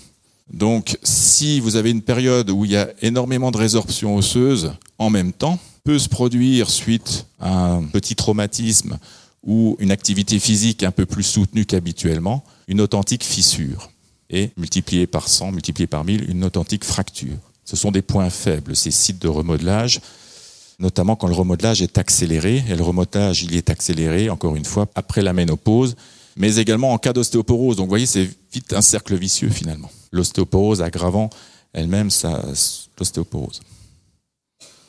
Donc 0.52 0.98
si 1.02 1.60
vous 1.60 1.76
avez 1.76 1.90
une 1.90 2.02
période 2.02 2.50
où 2.50 2.64
il 2.64 2.72
y 2.72 2.76
a 2.76 2.90
énormément 3.00 3.50
de 3.50 3.56
résorption 3.56 4.16
osseuse 4.16 4.72
en 4.98 5.10
même 5.10 5.32
temps, 5.32 5.58
peut 5.84 5.98
se 5.98 6.08
produire 6.08 6.70
suite 6.70 7.26
à 7.40 7.72
un 7.72 7.82
petit 7.84 8.14
traumatisme 8.14 8.98
ou 9.42 9.76
une 9.80 9.90
activité 9.90 10.38
physique 10.38 10.84
un 10.84 10.92
peu 10.92 11.06
plus 11.06 11.24
soutenue 11.24 11.64
qu'habituellement, 11.64 12.44
une 12.68 12.80
authentique 12.80 13.24
fissure 13.24 13.91
et 14.32 14.50
multiplié 14.56 15.06
par 15.06 15.28
100, 15.28 15.52
multiplié 15.52 15.86
par 15.86 16.04
1000, 16.04 16.28
une 16.30 16.44
authentique 16.44 16.84
fracture. 16.84 17.36
Ce 17.64 17.76
sont 17.76 17.92
des 17.92 18.02
points 18.02 18.30
faibles, 18.30 18.74
ces 18.74 18.90
sites 18.90 19.20
de 19.20 19.28
remodelage, 19.28 20.00
notamment 20.78 21.14
quand 21.14 21.28
le 21.28 21.34
remodelage 21.34 21.82
est 21.82 21.98
accéléré. 21.98 22.64
Et 22.68 22.74
le 22.74 22.82
remodelage, 22.82 23.42
il 23.42 23.54
est 23.54 23.70
accéléré, 23.70 24.30
encore 24.30 24.56
une 24.56 24.64
fois, 24.64 24.88
après 24.94 25.22
la 25.22 25.32
ménopause, 25.32 25.94
mais 26.36 26.56
également 26.56 26.92
en 26.92 26.98
cas 26.98 27.12
d'ostéoporose. 27.12 27.76
Donc 27.76 27.86
vous 27.86 27.90
voyez, 27.90 28.06
c'est 28.06 28.28
vite 28.52 28.72
un 28.72 28.82
cercle 28.82 29.14
vicieux 29.14 29.50
finalement. 29.50 29.90
L'ostéoporose 30.10 30.82
aggravant 30.82 31.30
elle-même 31.72 32.08
l'ostéoporose. 32.98 33.60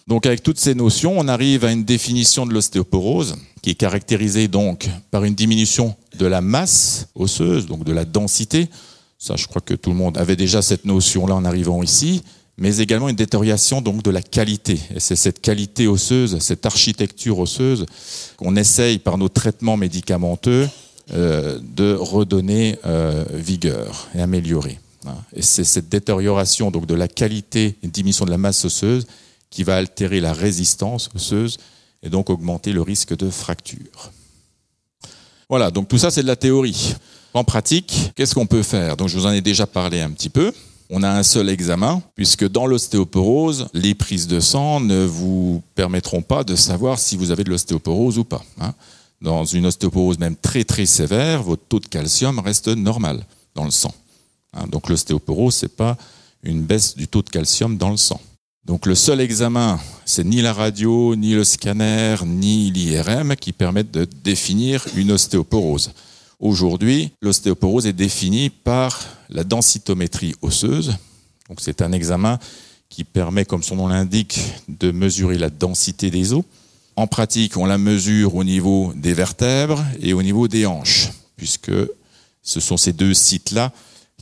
Donc 0.07 0.25
avec 0.25 0.43
toutes 0.43 0.59
ces 0.59 0.75
notions, 0.75 1.17
on 1.17 1.27
arrive 1.27 1.63
à 1.63 1.71
une 1.71 1.85
définition 1.85 2.45
de 2.45 2.53
l'ostéoporose 2.53 3.37
qui 3.61 3.69
est 3.69 3.75
caractérisée 3.75 4.49
donc 4.49 4.89
par 5.11 5.23
une 5.23 5.35
diminution 5.35 5.95
de 6.17 6.25
la 6.25 6.41
masse 6.41 7.07
osseuse, 7.15 7.67
donc 7.67 7.85
de 7.85 7.93
la 7.93 8.03
densité, 8.03 8.67
ça, 9.23 9.37
je 9.37 9.47
crois 9.47 9.61
que 9.61 9.73
tout 9.73 9.89
le 9.89 9.95
monde 9.95 10.17
avait 10.17 10.35
déjà 10.35 10.61
cette 10.61 10.83
notion-là 10.83 11.33
en 11.33 11.45
arrivant 11.45 11.81
ici, 11.81 12.23
mais 12.57 12.79
également 12.79 13.07
une 13.07 13.15
détérioration 13.15 13.79
donc 13.79 14.03
de 14.03 14.11
la 14.11 14.21
qualité. 14.21 14.77
Et 14.93 14.99
c'est 14.99 15.15
cette 15.15 15.39
qualité 15.39 15.87
osseuse, 15.87 16.39
cette 16.39 16.65
architecture 16.65 17.39
osseuse 17.39 17.85
qu'on 18.35 18.57
essaye 18.57 18.99
par 18.99 19.17
nos 19.17 19.29
traitements 19.29 19.77
médicamenteux 19.77 20.67
euh, 21.13 21.57
de 21.61 21.93
redonner 21.93 22.77
euh, 22.85 23.23
vigueur 23.31 24.09
et 24.13 24.21
améliorer. 24.21 24.77
Hein. 25.05 25.15
Et 25.33 25.41
c'est 25.41 25.63
cette 25.63 25.87
détérioration 25.87 26.69
donc 26.69 26.85
de 26.85 26.93
la 26.93 27.07
qualité 27.07 27.77
et 27.81 27.87
diminution 27.87 28.25
de 28.25 28.29
la 28.29 28.37
masse 28.37 28.65
osseuse 28.65 29.07
qui 29.49 29.63
va 29.63 29.77
altérer 29.77 30.19
la 30.19 30.33
résistance 30.33 31.09
osseuse 31.15 31.59
et 32.03 32.09
donc 32.09 32.29
augmenter 32.29 32.73
le 32.73 32.81
risque 32.81 33.15
de 33.15 33.29
fracture. 33.29 34.11
Voilà, 35.53 35.69
donc 35.69 35.87
tout 35.87 35.99
ça 35.99 36.09
c'est 36.09 36.23
de 36.23 36.27
la 36.27 36.35
théorie. 36.35 36.95
En 37.35 37.43
pratique, 37.43 38.11
qu'est-ce 38.15 38.33
qu'on 38.33 38.47
peut 38.47 38.63
faire? 38.63 38.97
Donc 38.97 39.07
je 39.07 39.15
vous 39.15 39.27
en 39.27 39.31
ai 39.31 39.39
déjà 39.39 39.67
parlé 39.67 40.01
un 40.01 40.09
petit 40.09 40.29
peu. 40.29 40.51
On 40.89 41.03
a 41.03 41.11
un 41.11 41.21
seul 41.21 41.47
examen, 41.47 42.01
puisque 42.15 42.49
dans 42.49 42.65
l'ostéoporose, 42.65 43.67
les 43.71 43.93
prises 43.93 44.25
de 44.25 44.39
sang 44.39 44.79
ne 44.79 45.05
vous 45.05 45.61
permettront 45.75 46.23
pas 46.23 46.43
de 46.43 46.55
savoir 46.55 46.97
si 46.97 47.17
vous 47.17 47.29
avez 47.29 47.43
de 47.43 47.51
l'ostéoporose 47.51 48.17
ou 48.17 48.23
pas. 48.23 48.43
Hein. 48.59 48.73
Dans 49.21 49.45
une 49.45 49.67
ostéoporose 49.67 50.17
même 50.17 50.35
très 50.35 50.63
très 50.63 50.87
sévère, 50.87 51.43
votre 51.43 51.61
taux 51.69 51.79
de 51.79 51.85
calcium 51.85 52.39
reste 52.39 52.69
normal 52.69 53.23
dans 53.53 53.65
le 53.65 53.69
sang. 53.69 53.93
Hein. 54.55 54.65
Donc 54.71 54.89
l'ostéoporose, 54.89 55.53
c'est 55.53 55.75
pas 55.75 55.97
une 56.41 56.63
baisse 56.63 56.95
du 56.95 57.07
taux 57.07 57.21
de 57.21 57.29
calcium 57.29 57.77
dans 57.77 57.91
le 57.91 57.97
sang. 57.97 58.19
Donc 58.65 58.85
le 58.85 58.95
seul 58.95 59.19
examen, 59.19 59.77
c'est 60.05 60.23
ni 60.23 60.41
la 60.41 60.53
radio, 60.53 61.17
ni 61.17 61.33
le 61.33 61.43
scanner, 61.43 62.15
ni 62.25 62.71
l'IRM 62.71 63.35
qui 63.35 63.51
permettent 63.51 63.91
de 63.91 64.05
définir 64.05 64.85
une 64.95 65.11
ostéoporose. 65.11 65.91
Aujourd'hui, 66.39 67.11
l'ostéoporose 67.21 67.87
est 67.87 67.93
définie 67.93 68.49
par 68.49 69.01
la 69.29 69.43
densitométrie 69.43 70.35
osseuse. 70.41 70.95
Donc 71.49 71.59
c'est 71.59 71.81
un 71.81 71.91
examen 71.91 72.39
qui 72.87 73.03
permet, 73.03 73.43
comme 73.43 73.63
son 73.63 73.75
nom 73.75 73.87
l'indique, 73.87 74.39
de 74.69 74.91
mesurer 74.91 75.37
la 75.37 75.49
densité 75.49 76.09
des 76.09 76.31
os. 76.31 76.43
En 76.95 77.07
pratique, 77.07 77.57
on 77.57 77.65
la 77.65 77.77
mesure 77.77 78.35
au 78.35 78.45
niveau 78.45 78.93
des 78.95 79.13
vertèbres 79.13 79.83
et 79.99 80.13
au 80.13 80.21
niveau 80.21 80.47
des 80.47 80.65
hanches, 80.65 81.09
puisque 81.35 81.71
ce 82.43 82.59
sont 82.59 82.77
ces 82.77 82.93
deux 82.93 83.13
sites-là 83.13 83.73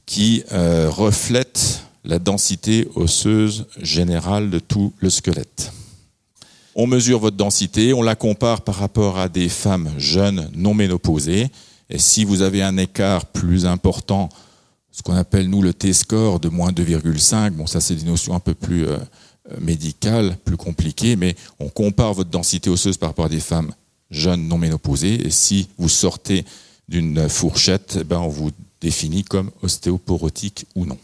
qui 0.08 0.44
euh, 0.52 0.90
reflètent 0.90 1.84
la 2.04 2.20
densité 2.20 2.88
osseuse 2.96 3.68
générale 3.80 4.50
de 4.50 4.60
tout 4.60 4.94
le 5.00 5.10
squelette. 5.10 5.72
On 6.74 6.88
mesure 6.88 7.20
votre 7.20 7.38
densité, 7.38 7.94
on 7.94 8.02
la 8.02 8.16
compare 8.16 8.62
par 8.62 8.76
rapport 8.76 9.20
à 9.20 9.28
des 9.28 9.50
femmes 9.50 9.92
jeunes 9.98 10.50
non 10.56 10.74
ménopausées, 10.74 11.50
et 11.90 12.00
si 12.00 12.24
vous 12.24 12.42
avez 12.42 12.64
un 12.64 12.78
écart 12.78 13.26
plus 13.26 13.66
important, 13.66 14.30
ce 14.92 15.02
qu'on 15.02 15.16
appelle 15.16 15.50
nous 15.50 15.62
le 15.62 15.74
T-score 15.74 16.40
de 16.40 16.50
moins 16.50 16.72
2,5, 16.72 17.52
bon 17.52 17.68
ça 17.68 17.82
c'est 17.82 17.96
des 17.96 18.06
notions 18.06 18.34
un 18.34 18.40
peu 18.40 18.54
plus 18.54 18.88
euh, 18.88 18.98
euh, 19.52 19.58
médicales, 19.60 20.38
plus 20.46 20.58
compliquées, 20.58 21.18
mais 21.18 21.36
on 21.60 21.68
compare 21.68 22.14
votre 22.14 22.30
densité 22.30 22.70
osseuse 22.70 22.98
par 22.98 23.10
rapport 23.10 23.26
à 23.26 23.30
des 23.30 23.42
femmes 23.42 23.74
jeunes 24.10 24.48
non 24.48 24.58
ménopausées, 24.58 25.28
et 25.28 25.30
si 25.30 25.68
vous 25.78 25.90
sortez 25.90 26.46
d'une 26.88 27.28
fourchette, 27.28 27.98
eh 28.02 28.04
ben 28.06 28.20
on 28.20 28.28
vous 28.30 28.52
définit 28.80 29.24
comme 29.24 29.52
ostéoporotique 29.62 30.66
ou 30.76 30.86
non. 30.86 30.98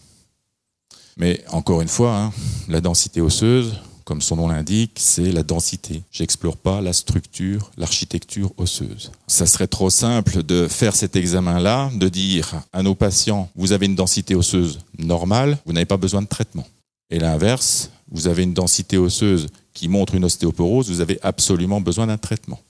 Mais 1.18 1.44
encore 1.50 1.82
une 1.82 1.88
fois, 1.88 2.16
hein, 2.16 2.32
la 2.68 2.80
densité 2.80 3.20
osseuse, 3.20 3.74
comme 4.04 4.22
son 4.22 4.36
nom 4.36 4.48
l'indique, 4.48 4.92
c'est 4.96 5.32
la 5.32 5.42
densité. 5.42 6.02
J'explore 6.10 6.56
pas 6.56 6.80
la 6.80 6.94
structure, 6.94 7.70
l'architecture 7.76 8.52
osseuse. 8.56 9.10
Ça 9.26 9.44
serait 9.44 9.66
trop 9.66 9.90
simple 9.90 10.42
de 10.42 10.66
faire 10.66 10.96
cet 10.96 11.16
examen-là, 11.16 11.90
de 11.94 12.08
dire 12.08 12.62
à 12.72 12.82
nos 12.82 12.94
patients, 12.94 13.50
vous 13.54 13.72
avez 13.72 13.84
une 13.84 13.96
densité 13.96 14.34
osseuse 14.34 14.78
normale, 14.96 15.58
vous 15.66 15.74
n'avez 15.74 15.84
pas 15.84 15.98
besoin 15.98 16.22
de 16.22 16.26
traitement. 16.26 16.66
Et 17.10 17.18
l'inverse, 17.18 17.90
vous 18.10 18.28
avez 18.28 18.44
une 18.44 18.54
densité 18.54 18.96
osseuse 18.96 19.48
qui 19.74 19.88
montre 19.88 20.14
une 20.14 20.24
ostéoporose, 20.24 20.88
vous 20.88 21.00
avez 21.00 21.18
absolument 21.22 21.80
besoin 21.80 22.06
d'un 22.06 22.16
traitement. 22.16 22.60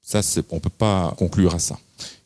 Ça, 0.00 0.20
on 0.50 0.54
ne 0.54 0.60
peut 0.60 0.70
pas 0.70 1.14
conclure 1.18 1.54
à 1.54 1.58
ça. 1.58 1.78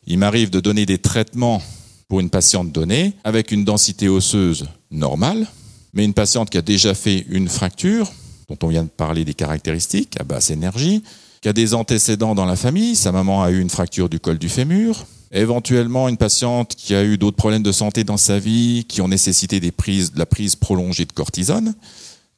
Il 0.07 0.17
m'arrive 0.19 0.49
de 0.49 0.59
donner 0.59 0.85
des 0.85 0.97
traitements 0.97 1.61
pour 2.07 2.19
une 2.19 2.29
patiente 2.29 2.71
donnée 2.71 3.13
avec 3.23 3.51
une 3.51 3.65
densité 3.65 4.07
osseuse 4.09 4.65
normale, 4.91 5.47
mais 5.93 6.05
une 6.05 6.13
patiente 6.13 6.49
qui 6.49 6.57
a 6.57 6.61
déjà 6.61 6.93
fait 6.93 7.25
une 7.29 7.49
fracture, 7.49 8.11
dont 8.49 8.57
on 8.63 8.67
vient 8.67 8.83
de 8.83 8.89
parler 8.89 9.25
des 9.25 9.33
caractéristiques, 9.33 10.19
à 10.19 10.23
basse 10.23 10.51
énergie, 10.51 11.03
qui 11.41 11.49
a 11.49 11.53
des 11.53 11.73
antécédents 11.73 12.35
dans 12.35 12.45
la 12.45 12.55
famille, 12.55 12.95
sa 12.95 13.11
maman 13.11 13.43
a 13.43 13.51
eu 13.51 13.59
une 13.59 13.69
fracture 13.69 14.09
du 14.09 14.19
col 14.19 14.37
du 14.37 14.49
fémur, 14.49 15.05
éventuellement 15.31 16.07
une 16.07 16.17
patiente 16.17 16.75
qui 16.75 16.95
a 16.95 17.03
eu 17.03 17.17
d'autres 17.17 17.37
problèmes 17.37 17.63
de 17.63 17.71
santé 17.71 18.03
dans 18.03 18.17
sa 18.17 18.39
vie, 18.39 18.85
qui 18.87 19.01
ont 19.01 19.07
nécessité 19.07 19.59
de 19.59 19.71
la 20.15 20.25
prise 20.25 20.55
prolongée 20.55 21.05
de 21.05 21.11
cortisone. 21.11 21.73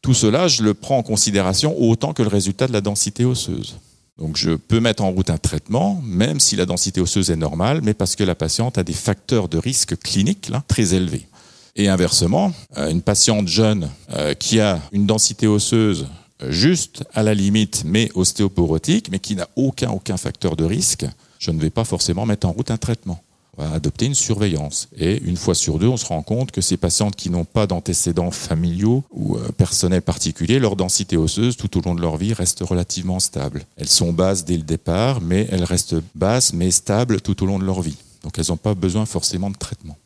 Tout 0.02 0.14
cela, 0.14 0.48
je 0.48 0.64
le 0.64 0.74
prends 0.74 0.98
en 0.98 1.04
considération 1.04 1.76
autant 1.82 2.14
que 2.14 2.24
le 2.24 2.30
résultat 2.30 2.68
de 2.68 2.74
la 2.74 2.82
densité 2.82 3.26
osseuse. 3.26 3.76
Donc 4.18 4.36
je 4.36 4.52
peux 4.52 4.80
mettre 4.80 5.04
en 5.04 5.12
route 5.12 5.30
un 5.30 5.38
traitement, 5.38 6.02
même 6.04 6.40
si 6.40 6.56
la 6.56 6.66
densité 6.66 7.02
osseuse 7.02 7.30
est 7.30 7.36
normale, 7.36 7.82
mais 7.84 7.94
parce 7.94 8.16
que 8.16 8.24
la 8.24 8.36
patiente 8.36 8.78
a 8.78 8.84
des 8.84 8.94
facteurs 8.94 9.48
de 9.48 9.58
risque 9.58 9.98
cliniques 9.98 10.50
là, 10.50 10.64
très 10.68 10.96
élevés. 10.96 11.28
Et 11.76 11.90
inversement, 11.90 12.52
euh, 12.78 12.90
une 12.90 13.04
patiente 13.04 13.48
jeune 13.48 13.92
euh, 14.14 14.34
qui 14.34 14.60
a 14.60 14.82
une 14.92 15.06
densité 15.06 15.46
osseuse 15.46 16.08
euh, 16.42 16.52
juste 16.52 17.04
à 17.14 17.22
la 17.22 17.36
limite, 17.36 17.84
mais 17.86 18.10
ostéoporotique, 18.16 19.10
mais 19.12 19.20
qui 19.20 19.36
n'a 19.36 19.48
aucun, 19.56 19.92
aucun 19.92 20.18
facteur 20.18 20.56
de 20.56 20.66
risque, 20.66 21.06
je 21.38 21.52
ne 21.52 21.62
vais 21.62 21.70
pas 21.70 21.84
forcément 21.84 22.26
mettre 22.26 22.48
en 22.48 22.52
route 22.52 22.72
un 22.72 22.78
traitement. 22.78 23.22
On 23.58 23.64
va 23.64 23.74
adopter 23.74 24.06
une 24.06 24.14
surveillance. 24.14 24.88
Et 24.98 25.22
une 25.24 25.38
fois 25.38 25.56
sur 25.56 25.80
deux, 25.80 25.88
on 25.88 25.98
se 25.98 26.06
rend 26.06 26.22
compte 26.22 26.52
que 26.52 26.62
ces 26.62 26.78
patientes 26.78 27.16
qui 27.16 27.30
n'ont 27.30 27.46
pas 27.46 27.66
d'antécédents 27.68 28.32
familiaux 28.32 29.04
ou 29.12 29.38
personnels 29.58 30.04
particuliers, 30.04 30.60
leur 30.60 30.76
densité 30.76 31.18
osseuse 31.18 31.58
tout 31.58 31.78
au 31.78 31.82
long 31.82 31.96
de 31.96 32.02
leur 32.02 32.18
vie 32.18 32.34
reste 32.34 32.62
relativement 32.62 33.20
stable. 33.20 33.66
Elles 33.78 33.90
sont 33.90 34.14
basses 34.14 34.46
dès 34.46 34.58
le 34.58 34.64
départ, 34.64 35.22
mais 35.22 35.48
elles 35.52 35.64
restent 35.64 35.96
basses 36.14 36.54
mais 36.54 36.72
stables 36.72 37.22
tout 37.22 37.44
au 37.44 37.48
long 37.48 37.58
de 37.60 37.66
leur 37.66 37.82
vie. 37.82 37.98
Donc 38.24 38.38
elles 38.38 38.46
n'ont 38.50 38.58
pas 38.58 38.76
besoin 38.76 39.06
forcément 39.06 39.50
de 39.50 39.58
traitement. 39.58 39.98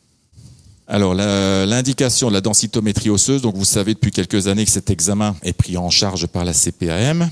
Alors, 0.88 1.14
l'indication 1.14 2.28
de 2.28 2.34
la 2.34 2.40
densitométrie 2.40 3.08
osseuse, 3.08 3.40
donc 3.40 3.56
vous 3.56 3.64
savez 3.64 3.94
depuis 3.94 4.10
quelques 4.10 4.48
années 4.48 4.64
que 4.64 4.70
cet 4.70 4.90
examen 4.90 5.36
est 5.42 5.52
pris 5.52 5.76
en 5.76 5.90
charge 5.90 6.26
par 6.26 6.44
la 6.44 6.52
CPAM 6.52 7.30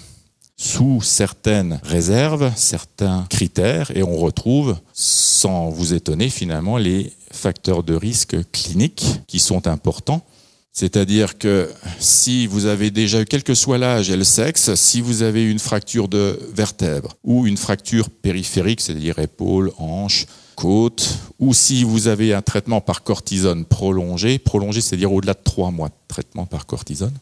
sous 0.60 1.00
certaines 1.00 1.80
réserves, 1.82 2.52
certains 2.54 3.24
critères, 3.30 3.90
et 3.96 4.02
on 4.02 4.18
retrouve, 4.18 4.76
sans 4.92 5.70
vous 5.70 5.94
étonner 5.94 6.28
finalement, 6.28 6.76
les 6.76 7.14
facteurs 7.32 7.82
de 7.82 7.94
risque 7.94 8.36
cliniques 8.52 9.22
qui 9.26 9.38
sont 9.38 9.66
importants. 9.66 10.22
C'est-à-dire 10.70 11.38
que 11.38 11.70
si 11.98 12.46
vous 12.46 12.66
avez 12.66 12.90
déjà 12.90 13.22
eu, 13.22 13.24
quel 13.24 13.42
que 13.42 13.54
soit 13.54 13.78
l'âge 13.78 14.10
et 14.10 14.16
le 14.18 14.24
sexe, 14.24 14.74
si 14.74 15.00
vous 15.00 15.22
avez 15.22 15.50
une 15.50 15.58
fracture 15.58 16.08
de 16.08 16.38
vertèbre 16.52 17.16
ou 17.24 17.46
une 17.46 17.56
fracture 17.56 18.10
périphérique, 18.10 18.82
c'est-à-dire 18.82 19.18
épaule, 19.18 19.72
hanche, 19.78 20.26
côte, 20.56 21.08
ou 21.38 21.54
si 21.54 21.84
vous 21.84 22.06
avez 22.06 22.34
un 22.34 22.42
traitement 22.42 22.82
par 22.82 23.02
cortisone 23.02 23.64
prolongé, 23.64 24.38
prolongé 24.38 24.82
c'est-à-dire 24.82 25.10
au-delà 25.10 25.32
de 25.32 25.40
trois 25.42 25.70
mois 25.70 25.88
de 25.88 25.94
traitement 26.06 26.44
par 26.44 26.66
cortisone, 26.66 27.14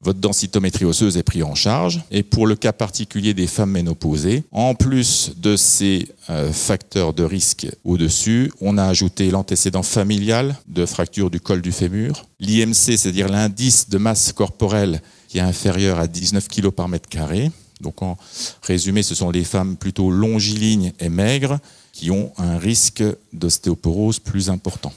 votre 0.00 0.20
densitométrie 0.20 0.84
osseuse 0.84 1.16
est 1.16 1.22
prise 1.22 1.42
en 1.42 1.54
charge. 1.54 2.02
Et 2.10 2.22
pour 2.22 2.46
le 2.46 2.56
cas 2.56 2.72
particulier 2.72 3.34
des 3.34 3.46
femmes 3.46 3.70
ménopausées, 3.70 4.44
en 4.52 4.74
plus 4.74 5.32
de 5.36 5.56
ces 5.56 6.08
euh, 6.30 6.52
facteurs 6.52 7.14
de 7.14 7.24
risque 7.24 7.66
au-dessus, 7.84 8.52
on 8.60 8.76
a 8.76 8.84
ajouté 8.84 9.30
l'antécédent 9.30 9.82
familial 9.82 10.56
de 10.68 10.84
fracture 10.84 11.30
du 11.30 11.40
col 11.40 11.62
du 11.62 11.72
fémur, 11.72 12.26
l'IMC, 12.40 12.74
c'est-à-dire 12.74 13.28
l'indice 13.28 13.88
de 13.88 13.98
masse 13.98 14.32
corporelle 14.32 15.00
qui 15.28 15.38
est 15.38 15.42
inférieur 15.42 15.98
à 15.98 16.06
19 16.06 16.48
kg 16.48 16.70
par 16.70 16.88
mètre 16.88 17.08
carré. 17.08 17.50
Donc 17.80 18.02
en 18.02 18.16
résumé, 18.62 19.02
ce 19.02 19.14
sont 19.14 19.30
les 19.30 19.44
femmes 19.44 19.76
plutôt 19.76 20.10
longilignes 20.10 20.92
et 21.00 21.08
maigres 21.08 21.58
qui 21.92 22.10
ont 22.10 22.32
un 22.38 22.58
risque 22.58 23.02
d'ostéoporose 23.32 24.18
plus 24.18 24.50
important. 24.50 24.92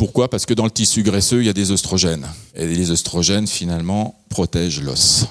Pourquoi? 0.00 0.30
Parce 0.30 0.46
que 0.46 0.54
dans 0.54 0.64
le 0.64 0.70
tissu 0.70 1.02
graisseux, 1.02 1.42
il 1.42 1.46
y 1.46 1.50
a 1.50 1.52
des 1.52 1.72
oestrogènes. 1.72 2.26
Et 2.54 2.66
les 2.66 2.90
oestrogènes, 2.90 3.46
finalement, 3.46 4.18
protègent 4.30 4.80
l'os. 4.80 5.26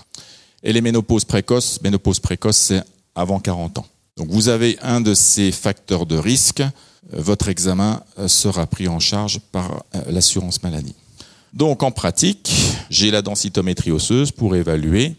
Et 0.62 0.72
les 0.74 0.82
ménopauses 0.82 1.26
précoces, 1.26 1.82
ménopause 1.82 2.20
précoce, 2.20 2.58
c'est 2.58 2.84
avant 3.16 3.40
40 3.40 3.80
ans. 3.80 3.88
Donc 4.16 4.28
vous 4.30 4.48
avez 4.48 4.78
un 4.84 5.02
de 5.02 5.16
ces 5.16 5.52
facteurs 5.52 6.06
de 6.06 6.18
risque, 6.18 6.60
euh, 6.62 6.68
votre 7.14 7.50
examen 7.50 8.04
euh, 8.20 8.28
sera 8.28 8.68
pris 8.68 8.88
en 8.88 9.00
charge 9.00 9.40
par 9.52 9.84
euh, 9.96 10.02
l'assurance 10.12 10.62
maladie. 10.62 10.94
Donc 11.52 11.82
en 11.82 11.90
pratique, 11.90 12.52
j'ai 12.92 13.10
la 13.10 13.24
densitométrie 13.24 13.90
osseuse 13.90 14.32
pour 14.32 14.56
évaluer, 14.56 15.16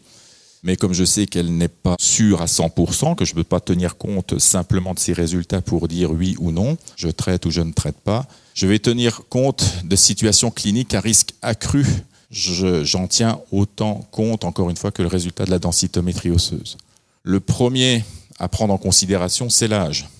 mais 0.62 0.76
comme 0.76 0.92
je 0.92 1.04
sais 1.04 1.26
qu'elle 1.26 1.56
n'est 1.56 1.66
pas 1.66 1.96
sûre 1.98 2.40
à 2.40 2.46
100%, 2.46 3.16
que 3.16 3.24
je 3.24 3.32
ne 3.32 3.34
peux 3.34 3.44
pas 3.44 3.58
tenir 3.58 3.96
compte 3.96 4.38
simplement 4.38 4.94
de 4.94 5.00
ces 5.00 5.12
résultats 5.12 5.60
pour 5.60 5.88
dire 5.88 6.12
oui 6.12 6.36
ou 6.38 6.52
non, 6.52 6.78
je 6.94 7.08
traite 7.08 7.46
ou 7.46 7.50
je 7.50 7.62
ne 7.62 7.72
traite 7.72 7.98
pas, 7.98 8.28
je 8.60 8.66
vais 8.66 8.78
tenir 8.78 9.22
compte 9.30 9.64
de 9.84 9.96
situations 9.96 10.50
cliniques 10.50 10.92
à 10.92 11.00
risque 11.00 11.32
accru. 11.40 11.86
J'en 12.30 13.06
tiens 13.06 13.40
autant 13.52 14.06
compte, 14.10 14.44
encore 14.44 14.68
une 14.68 14.76
fois, 14.76 14.90
que 14.90 15.00
le 15.00 15.08
résultat 15.08 15.46
de 15.46 15.50
la 15.50 15.58
densitométrie 15.58 16.30
osseuse. 16.30 16.76
Le 17.22 17.40
premier 17.40 18.04
à 18.38 18.48
prendre 18.48 18.74
en 18.74 18.76
considération, 18.76 19.48
c'est 19.48 19.66
l'âge. 19.66 20.10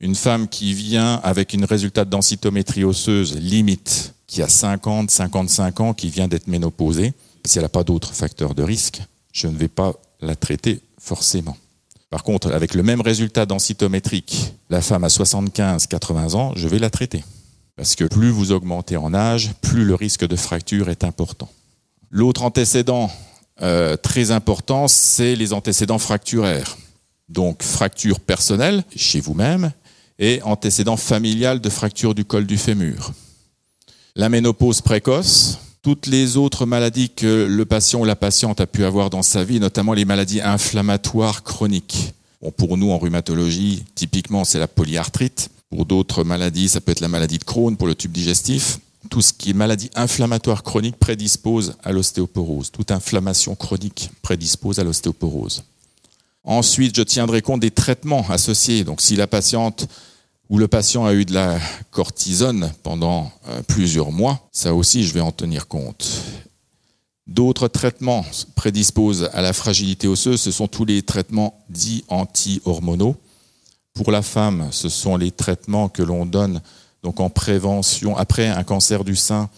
Une 0.00 0.14
femme 0.14 0.48
qui 0.48 0.72
vient 0.72 1.16
avec 1.16 1.52
une 1.52 1.66
résultat 1.66 2.06
de 2.06 2.10
densitométrie 2.10 2.84
osseuse 2.84 3.36
limite, 3.36 4.14
qui 4.26 4.40
a 4.40 4.48
50, 4.48 5.10
55 5.10 5.80
ans, 5.80 5.92
qui 5.92 6.08
vient 6.08 6.26
d'être 6.26 6.46
ménopausée, 6.46 7.12
si 7.44 7.58
elle 7.58 7.64
n'a 7.64 7.68
pas 7.68 7.84
d'autres 7.84 8.14
facteurs 8.14 8.54
de 8.54 8.62
risque, 8.62 9.02
je 9.30 9.46
ne 9.46 9.58
vais 9.58 9.68
pas 9.68 9.92
la 10.22 10.36
traiter 10.36 10.80
forcément. 10.98 11.58
Par 12.08 12.22
contre, 12.22 12.50
avec 12.50 12.72
le 12.72 12.82
même 12.82 13.02
résultat 13.02 13.44
densitométrique, 13.44 14.54
la 14.70 14.80
femme 14.80 15.04
a 15.04 15.10
75, 15.10 15.86
80 15.86 16.32
ans, 16.32 16.52
je 16.56 16.66
vais 16.66 16.78
la 16.78 16.88
traiter. 16.88 17.22
Parce 17.80 17.96
que 17.96 18.04
plus 18.04 18.28
vous 18.28 18.52
augmentez 18.52 18.98
en 18.98 19.14
âge, 19.14 19.52
plus 19.62 19.86
le 19.86 19.94
risque 19.94 20.26
de 20.26 20.36
fracture 20.36 20.90
est 20.90 21.02
important. 21.02 21.48
L'autre 22.10 22.42
antécédent 22.42 23.10
euh, 23.62 23.96
très 23.96 24.32
important, 24.32 24.86
c'est 24.86 25.34
les 25.34 25.54
antécédents 25.54 25.98
fracturaires. 25.98 26.76
Donc 27.30 27.62
fracture 27.62 28.20
personnelle 28.20 28.84
chez 28.94 29.18
vous-même 29.20 29.72
et 30.18 30.42
antécédent 30.42 30.98
familial 30.98 31.62
de 31.62 31.70
fracture 31.70 32.14
du 32.14 32.26
col 32.26 32.44
du 32.44 32.58
fémur. 32.58 33.12
La 34.14 34.28
ménopause 34.28 34.82
précoce, 34.82 35.58
toutes 35.80 36.06
les 36.06 36.36
autres 36.36 36.66
maladies 36.66 37.08
que 37.08 37.46
le 37.48 37.64
patient 37.64 38.00
ou 38.00 38.04
la 38.04 38.14
patiente 38.14 38.60
a 38.60 38.66
pu 38.66 38.84
avoir 38.84 39.08
dans 39.08 39.22
sa 39.22 39.42
vie, 39.42 39.58
notamment 39.58 39.94
les 39.94 40.04
maladies 40.04 40.42
inflammatoires 40.42 41.44
chroniques. 41.44 42.12
Bon, 42.42 42.50
pour 42.50 42.76
nous, 42.76 42.90
en 42.90 42.98
rhumatologie, 42.98 43.84
typiquement, 43.94 44.44
c'est 44.44 44.58
la 44.58 44.68
polyarthrite. 44.68 45.50
Pour 45.70 45.86
d'autres 45.86 46.24
maladies, 46.24 46.68
ça 46.68 46.80
peut 46.80 46.90
être 46.90 47.00
la 47.00 47.08
maladie 47.08 47.38
de 47.38 47.44
Crohn 47.44 47.76
pour 47.76 47.86
le 47.86 47.94
tube 47.94 48.10
digestif. 48.10 48.80
Tout 49.08 49.22
ce 49.22 49.32
qui 49.32 49.50
est 49.50 49.54
maladie 49.54 49.88
inflammatoire 49.94 50.64
chronique 50.64 50.96
prédispose 50.96 51.76
à 51.84 51.92
l'ostéoporose. 51.92 52.70
Toute 52.72 52.90
inflammation 52.90 53.54
chronique 53.54 54.10
prédispose 54.20 54.80
à 54.80 54.84
l'ostéoporose. 54.84 55.62
Ensuite, 56.42 56.96
je 56.96 57.02
tiendrai 57.02 57.40
compte 57.40 57.60
des 57.60 57.70
traitements 57.70 58.28
associés. 58.30 58.82
Donc, 58.82 59.00
si 59.00 59.14
la 59.14 59.28
patiente 59.28 59.86
ou 60.48 60.58
le 60.58 60.66
patient 60.66 61.06
a 61.06 61.14
eu 61.14 61.24
de 61.24 61.34
la 61.34 61.60
cortisone 61.92 62.72
pendant 62.82 63.30
euh, 63.48 63.62
plusieurs 63.62 64.10
mois, 64.10 64.48
ça 64.50 64.74
aussi, 64.74 65.04
je 65.04 65.14
vais 65.14 65.20
en 65.20 65.32
tenir 65.32 65.68
compte. 65.68 66.10
D'autres 67.28 67.68
traitements 67.68 68.26
prédisposent 68.56 69.30
à 69.32 69.40
la 69.40 69.52
fragilité 69.52 70.08
osseuse. 70.08 70.40
Ce 70.40 70.50
sont 70.50 70.66
tous 70.66 70.84
les 70.84 71.02
traitements 71.02 71.62
dits 71.68 72.04
anti-hormonaux. 72.08 73.16
Pour 73.94 74.10
la 74.10 74.22
femme, 74.22 74.68
ce 74.70 74.88
sont 74.88 75.16
les 75.16 75.30
traitements 75.30 75.88
que 75.88 76.02
l'on 76.02 76.26
donne 76.26 76.60
donc 77.02 77.20
en 77.20 77.30
prévention 77.30 78.16
après 78.16 78.48
un 78.48 78.62
cancer 78.62 79.04
du 79.04 79.16
sein, 79.16 79.48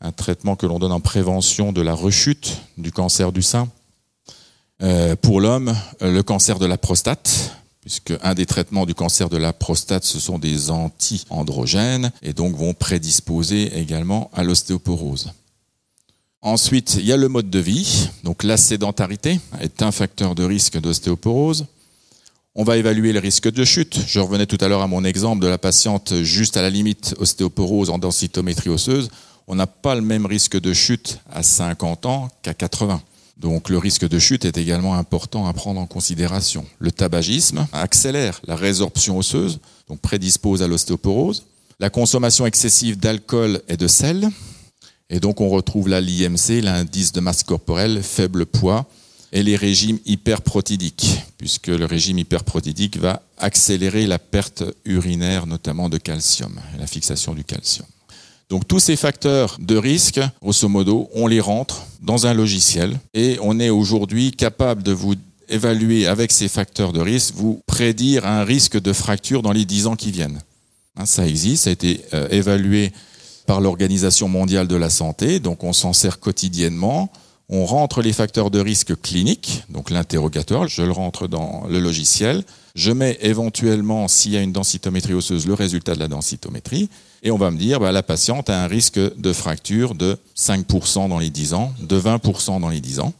un 0.00 0.12
traitement 0.12 0.56
que 0.56 0.66
l'on 0.66 0.78
donne 0.78 0.92
en 0.92 1.00
prévention 1.00 1.72
de 1.72 1.80
la 1.80 1.94
rechute 1.94 2.58
du 2.76 2.92
cancer 2.92 3.32
du 3.32 3.42
sein. 3.42 3.68
Euh, 4.82 5.16
pour 5.16 5.40
l'homme, 5.40 5.74
euh, 6.02 6.12
le 6.12 6.22
cancer 6.22 6.58
de 6.58 6.66
la 6.66 6.78
prostate, 6.78 7.56
puisque 7.80 8.12
un 8.22 8.34
des 8.34 8.46
traitements 8.46 8.86
du 8.86 8.94
cancer 8.94 9.28
de 9.28 9.36
la 9.36 9.52
prostate, 9.52 10.04
ce 10.04 10.20
sont 10.20 10.38
des 10.38 10.70
anti-androgènes 10.70 12.12
et 12.22 12.32
donc 12.32 12.54
vont 12.54 12.74
prédisposer 12.74 13.76
également 13.78 14.30
à 14.34 14.44
l'ostéoporose. 14.44 15.32
Ensuite, 16.42 16.96
il 17.00 17.06
y 17.06 17.12
a 17.12 17.16
le 17.16 17.28
mode 17.28 17.50
de 17.50 17.58
vie. 17.58 18.10
Donc 18.22 18.44
la 18.44 18.56
sédentarité 18.56 19.40
est 19.60 19.82
un 19.82 19.90
facteur 19.90 20.36
de 20.36 20.44
risque 20.44 20.78
d'ostéoporose. 20.78 21.66
On 22.54 22.64
va 22.64 22.76
évaluer 22.76 23.12
le 23.12 23.20
risque 23.20 23.50
de 23.50 23.64
chute. 23.64 24.00
Je 24.06 24.20
revenais 24.20 24.46
tout 24.46 24.58
à 24.60 24.68
l'heure 24.68 24.82
à 24.82 24.86
mon 24.86 25.04
exemple 25.04 25.42
de 25.42 25.48
la 25.48 25.58
patiente 25.58 26.22
juste 26.22 26.56
à 26.56 26.62
la 26.62 26.70
limite 26.70 27.14
ostéoporose 27.18 27.90
en 27.90 27.98
densitométrie 27.98 28.70
osseuse. 28.70 29.10
On 29.46 29.54
n'a 29.54 29.66
pas 29.66 29.94
le 29.94 30.00
même 30.00 30.26
risque 30.26 30.58
de 30.58 30.72
chute 30.72 31.20
à 31.30 31.42
50 31.42 32.06
ans 32.06 32.28
qu'à 32.42 32.54
80. 32.54 33.00
Donc 33.36 33.68
le 33.68 33.78
risque 33.78 34.08
de 34.08 34.18
chute 34.18 34.44
est 34.44 34.58
également 34.58 34.94
important 34.94 35.46
à 35.46 35.52
prendre 35.52 35.80
en 35.80 35.86
considération. 35.86 36.66
Le 36.80 36.90
tabagisme 36.90 37.66
accélère 37.72 38.40
la 38.46 38.56
résorption 38.56 39.16
osseuse, 39.16 39.60
donc 39.88 40.00
prédispose 40.00 40.62
à 40.62 40.68
l'ostéoporose. 40.68 41.44
La 41.78 41.90
consommation 41.90 42.46
excessive 42.46 42.98
d'alcool 42.98 43.62
et 43.68 43.76
de 43.76 43.86
sel. 43.86 44.28
Et 45.10 45.20
donc 45.20 45.40
on 45.40 45.48
retrouve 45.48 45.88
là 45.88 46.00
l'IMC, 46.00 46.60
l'indice 46.62 47.12
de 47.12 47.20
masse 47.20 47.44
corporelle, 47.44 48.02
faible 48.02 48.44
poids, 48.44 48.86
et 49.32 49.42
les 49.42 49.56
régimes 49.56 49.98
hyperprotidiques, 50.06 51.20
puisque 51.36 51.68
le 51.68 51.84
régime 51.84 52.18
hyperprotidique 52.18 52.96
va 52.96 53.22
accélérer 53.36 54.06
la 54.06 54.18
perte 54.18 54.64
urinaire, 54.84 55.46
notamment 55.46 55.88
de 55.88 55.98
calcium, 55.98 56.58
la 56.78 56.86
fixation 56.86 57.34
du 57.34 57.44
calcium. 57.44 57.86
Donc 58.48 58.66
tous 58.66 58.80
ces 58.80 58.96
facteurs 58.96 59.56
de 59.60 59.76
risque, 59.76 60.20
grosso 60.40 60.68
modo, 60.68 61.10
on 61.14 61.26
les 61.26 61.40
rentre 61.40 61.84
dans 62.00 62.26
un 62.26 62.32
logiciel 62.32 62.98
et 63.12 63.38
on 63.42 63.60
est 63.60 63.68
aujourd'hui 63.68 64.30
capable 64.30 64.82
de 64.82 64.92
vous 64.92 65.14
évaluer 65.50 66.06
avec 66.06 66.32
ces 66.32 66.48
facteurs 66.48 66.92
de 66.92 67.00
risque, 67.00 67.34
vous 67.34 67.62
prédire 67.66 68.26
un 68.26 68.44
risque 68.44 68.80
de 68.80 68.92
fracture 68.92 69.42
dans 69.42 69.52
les 69.52 69.66
10 69.66 69.86
ans 69.86 69.96
qui 69.96 70.10
viennent. 70.10 70.40
Hein, 70.96 71.04
ça 71.06 71.26
existe, 71.26 71.64
ça 71.64 71.70
a 71.70 71.72
été 71.74 72.00
euh, 72.14 72.28
évalué 72.30 72.92
par 73.46 73.60
l'Organisation 73.60 74.28
mondiale 74.28 74.68
de 74.68 74.76
la 74.76 74.90
santé, 74.90 75.40
donc 75.40 75.64
on 75.64 75.72
s'en 75.72 75.92
sert 75.92 76.18
quotidiennement 76.20 77.10
on 77.50 77.64
rentre 77.64 78.02
les 78.02 78.12
facteurs 78.12 78.50
de 78.50 78.60
risque 78.60 79.00
cliniques, 79.00 79.62
donc 79.70 79.90
l'interrogatoire, 79.90 80.68
je 80.68 80.82
le 80.82 80.92
rentre 80.92 81.28
dans 81.28 81.64
le 81.68 81.78
logiciel, 81.78 82.44
je 82.74 82.92
mets 82.92 83.18
éventuellement, 83.22 84.06
s'il 84.06 84.32
y 84.32 84.36
a 84.36 84.42
une 84.42 84.52
densitométrie 84.52 85.14
osseuse, 85.14 85.46
le 85.46 85.54
résultat 85.54 85.94
de 85.94 86.00
la 86.00 86.08
densitométrie, 86.08 86.90
et 87.22 87.30
on 87.30 87.38
va 87.38 87.50
me 87.50 87.56
dire, 87.56 87.80
bah, 87.80 87.90
la 87.90 88.02
patiente 88.02 88.50
a 88.50 88.62
un 88.62 88.66
risque 88.66 88.98
de 88.98 89.32
fracture 89.32 89.94
de 89.94 90.18
5% 90.36 91.08
dans 91.08 91.18
les 91.18 91.30
10 91.30 91.54
ans, 91.54 91.72
de 91.80 91.98
20% 91.98 92.60
dans 92.60 92.68
les 92.68 92.80
10 92.80 93.00
ans. 93.00 93.12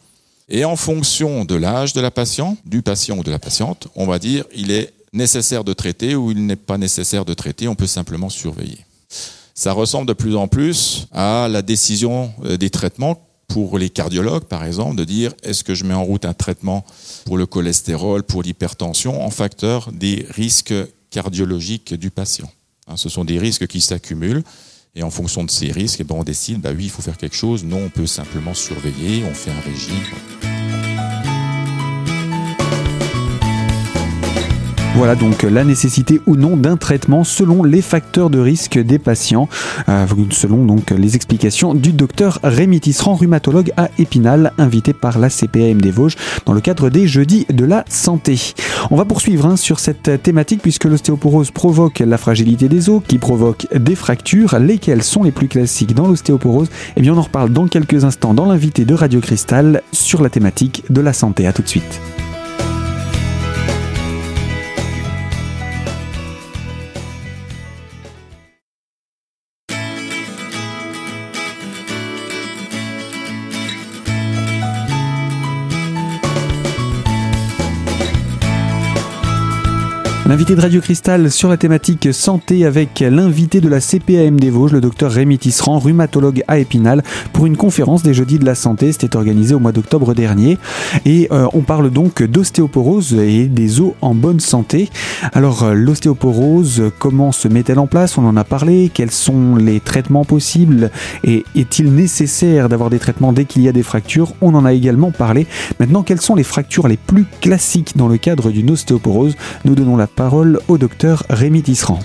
Et 0.51 0.65
en 0.65 0.77
fonction 0.77 1.45
de 1.45 1.55
l'âge 1.55 1.93
de 1.93 2.01
la 2.01 2.11
patiente, 2.11 2.59
du 2.65 2.83
patient 2.83 3.19
ou 3.19 3.23
de 3.23 3.31
la 3.31 3.39
patiente, 3.39 3.89
on 3.97 4.07
va 4.07 4.19
dire, 4.19 4.45
il 4.55 4.71
est 4.71 4.93
nécessaire 5.13 5.65
de 5.65 5.73
traiter 5.73 6.15
ou 6.15 6.31
il 6.31 6.47
n'est 6.47 6.57
pas 6.57 6.79
nécessaire 6.79 7.25
de 7.25 7.35
traiter, 7.35 7.67
on 7.67 7.75
peut 7.75 7.87
simplement 7.87 8.29
surveiller. 8.29 8.79
Ça 9.55 9.73
ressemble 9.73 10.07
de 10.07 10.13
plus 10.13 10.37
en 10.37 10.47
plus 10.47 11.07
à 11.13 11.49
la 11.51 11.63
décision 11.63 12.33
euh, 12.45 12.57
des 12.57 12.71
traitements 12.71 13.28
pour 13.49 13.79
les 13.79 13.91
cardiologues, 13.91 14.45
par 14.45 14.65
exemple, 14.65 14.97
de 14.97 15.05
dire 15.05 15.33
est-ce 15.43 15.65
que 15.65 15.75
je 15.75 15.85
mets 15.85 15.95
en 15.95 16.05
route 16.05 16.25
un 16.25 16.35
traitement 16.35 16.85
pour 17.25 17.39
le 17.39 17.47
cholestérol, 17.47 18.23
pour 18.23 18.43
l'hypertension, 18.43 19.25
en 19.25 19.31
facteur 19.31 19.91
des 19.93 20.27
risques 20.31 20.75
cardiologiques 21.11 21.95
du 21.95 22.11
patient? 22.11 22.51
Hein, 22.87 22.97
ce 22.97 23.09
sont 23.09 23.25
des 23.25 23.39
risques 23.39 23.67
qui 23.67 23.81
s'accumulent. 23.81 24.45
Et 24.95 25.03
en 25.03 25.11
fonction 25.11 25.45
de 25.45 25.51
ces 25.51 25.71
risques, 25.71 26.01
eh 26.01 26.05
ben, 26.05 26.17
on 26.17 26.25
décide, 26.25 26.61
bah 26.61 26.71
oui, 26.75 26.85
il 26.85 26.91
faut 26.91 27.03
faire 27.03 27.19
quelque 27.19 27.37
chose. 27.37 27.65
Non, 27.65 27.81
on 27.85 27.91
peut 27.91 28.07
simplement 28.07 28.55
surveiller, 28.55 29.25
on 29.25 29.35
fait 29.35 29.51
un 29.51 29.61
régime. 29.61 30.88
Voilà 34.99 35.15
donc 35.15 35.45
la 35.45 35.63
nécessité 35.63 36.21
ou 36.27 36.35
non 36.35 36.57
d'un 36.57 36.77
traitement 36.77 37.23
selon 37.23 37.63
les 37.63 37.83
facteurs 37.83 38.31
de 38.31 38.41
risque 38.41 38.81
des 38.81 38.99
patients, 38.99 39.49
euh, 39.89 40.07
selon 40.31 40.65
donc 40.65 40.91
les 40.91 41.15
explications 41.15 41.73
du 41.73 41.93
docteur 41.93 42.41
Rémi 42.43 42.81
Tisserand, 42.81 43.15
rhumatologue 43.15 43.73
à 43.77 43.91
Épinal, 44.01 44.53
invité 44.59 44.93
par 44.93 45.21
la 45.21 45.31
CPAM 45.31 45.81
des 45.81 45.93
Vosges 45.93 46.17
dans 46.47 46.53
le 46.53 46.61
cadre 46.61 46.91
des 46.91 47.07
Jeudis 47.07 47.47
de 47.49 47.65
la 47.65 47.85
Santé. 47.89 48.55
On 48.91 48.97
va 48.97 49.05
poursuivre 49.05 49.47
hein, 49.47 49.55
sur 49.55 49.79
cette 49.79 50.21
thématique 50.21 50.63
puisque 50.63 50.87
l'ostéoporose 50.87 51.53
provoque 51.53 52.01
la 52.01 52.19
fragilité 52.19 52.69
des 52.69 52.91
os, 52.91 53.01
qui 53.07 53.19
provoque 53.19 53.69
des 53.73 53.95
fractures. 53.95 54.59
Lesquelles 54.59 55.05
sont 55.05 55.23
les 55.23 55.31
plus 55.31 55.47
classiques 55.47 55.95
dans 55.95 56.09
l'ostéoporose? 56.09 56.71
Eh 56.97 57.03
bien, 57.03 57.15
on 57.15 57.19
en 57.19 57.23
reparle 57.23 57.51
dans 57.51 57.69
quelques 57.69 58.05
instants 58.05 58.35
dans 58.35 58.47
l'invité 58.47 58.85
de 58.85 58.95
Radio 58.95 59.21
Cristal 59.21 59.83
sur 59.93 60.23
la 60.23 60.29
thématique 60.29 60.83
de 60.91 61.01
la 61.01 61.13
santé. 61.13 61.47
À 61.47 61.53
tout 61.53 61.63
de 61.63 61.69
suite. 61.69 62.01
L'invité 80.29 80.55
de 80.55 80.61
Radio 80.61 80.83
Cristal 80.83 81.31
sur 81.31 81.49
la 81.49 81.57
thématique 81.57 82.13
santé 82.13 82.67
avec 82.67 83.01
l'invité 83.01 83.63
de 83.63 83.69
la 83.71 83.81
CPAM 83.81 84.39
des 84.39 84.51
Vosges, 84.51 84.73
le 84.73 84.83
docteur 84.83 85.11
Rémi 85.11 85.39
Tisserand, 85.39 85.79
rhumatologue 85.79 86.45
à 86.49 86.59
Épinal, 86.59 87.03
pour 87.33 87.47
une 87.47 87.57
conférence 87.57 88.03
des 88.03 88.13
jeudis 88.13 88.39
de 88.39 88.45
la 88.45 88.55
santé. 88.55 88.93
C'était 88.93 89.17
organisé 89.17 89.55
au 89.55 89.59
mois 89.59 89.73
d'octobre 89.73 90.13
dernier. 90.13 90.59
Et 91.07 91.29
euh, 91.33 91.47
on 91.55 91.63
parle 91.63 91.89
donc 91.89 92.23
d'ostéoporose 92.23 93.15
et 93.15 93.47
des 93.47 93.81
os 93.81 93.95
en 94.03 94.15
bonne 94.15 94.39
santé. 94.39 94.91
Alors, 95.33 95.63
euh, 95.63 95.73
l'ostéoporose, 95.73 96.83
comment 96.99 97.33
se 97.33 97.49
met-elle 97.49 97.79
en 97.79 97.87
place? 97.87 98.19
On 98.19 98.27
en 98.27 98.37
a 98.37 98.45
parlé. 98.45 98.91
Quels 98.93 99.11
sont 99.11 99.57
les 99.57 99.81
traitements 99.81 100.27
possibles? 100.27 100.91
Et 101.25 101.45
est-il 101.57 101.95
nécessaire 101.95 102.69
d'avoir 102.69 102.91
des 102.91 102.99
traitements 102.99 103.33
dès 103.33 103.47
qu'il 103.47 103.63
y 103.63 103.69
a 103.69 103.73
des 103.73 103.83
fractures? 103.83 104.35
On 104.43 104.55
en 104.55 104.67
a 104.67 104.75
également 104.75 105.11
parlé. 105.11 105.47
Maintenant, 105.81 106.03
quelles 106.03 106.21
sont 106.21 106.35
les 106.35 106.45
fractures 106.45 106.87
les 106.87 106.99
plus 106.99 107.25
classiques 107.41 107.97
dans 107.97 108.09
le 108.09 108.19
cadre 108.19 108.51
d'une 108.51 108.71
ostéoporose? 108.71 109.35
Nous 109.65 109.75
donnons 109.75 109.97
la 109.97 110.07
parole 110.19 110.61
au 110.67 110.79
docteur 110.79 111.23
Rémi 111.31 111.63
Tisserand. 111.63 112.01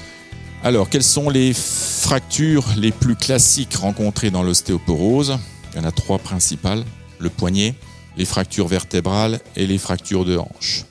Alors, 0.64 0.88
quelles 0.88 1.02
sont 1.02 1.32
les 1.32 1.52
fractures 1.52 2.64
les 2.78 2.92
plus 2.92 3.16
classiques 3.16 3.74
rencontrées 3.74 4.30
dans 4.30 4.44
l'ostéoporose? 4.44 5.40
Il 5.72 5.80
y 5.80 5.82
en 5.82 5.88
a 5.88 5.92
trois 5.92 6.20
principales 6.20 6.84
le 7.18 7.32
poignet, 7.32 7.74
les 8.16 8.26
fractures 8.26 8.68
vertébrales 8.68 9.40
et 9.56 9.66
les 9.66 9.80
fractures 9.80 10.26
de 10.26 10.38
hanche. 10.38 10.86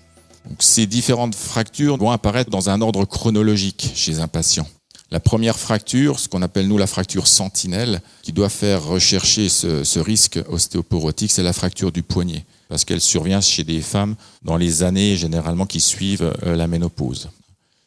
ces 0.58 0.86
différentes 0.86 1.36
fractures 1.36 1.96
vont 1.96 2.10
apparaître 2.10 2.50
dans 2.50 2.70
un 2.70 2.80
ordre 2.80 3.04
chronologique 3.04 3.92
chez 3.94 4.18
un 4.18 4.26
patient. 4.26 4.66
La 5.12 5.20
première 5.20 5.60
fracture, 5.60 6.18
ce 6.18 6.28
qu'on 6.28 6.42
appelle 6.42 6.66
nous 6.66 6.78
la 6.78 6.88
fracture 6.88 7.28
sentinelle, 7.28 8.02
qui 8.24 8.32
doit 8.32 8.48
faire 8.48 8.82
rechercher 8.82 9.48
ce, 9.48 9.84
ce 9.84 10.00
risque 10.00 10.40
ostéoporotique, 10.48 11.30
c'est 11.30 11.44
la 11.44 11.52
fracture 11.52 11.92
du 11.92 12.02
poignet 12.02 12.44
parce 12.72 12.86
qu'elle 12.86 13.02
survient 13.02 13.42
chez 13.42 13.64
des 13.64 13.82
femmes 13.82 14.14
dans 14.40 14.56
les 14.56 14.82
années 14.82 15.14
généralement 15.18 15.66
qui 15.66 15.78
suivent 15.78 16.32
euh, 16.46 16.56
la 16.56 16.66
ménopause. 16.66 17.28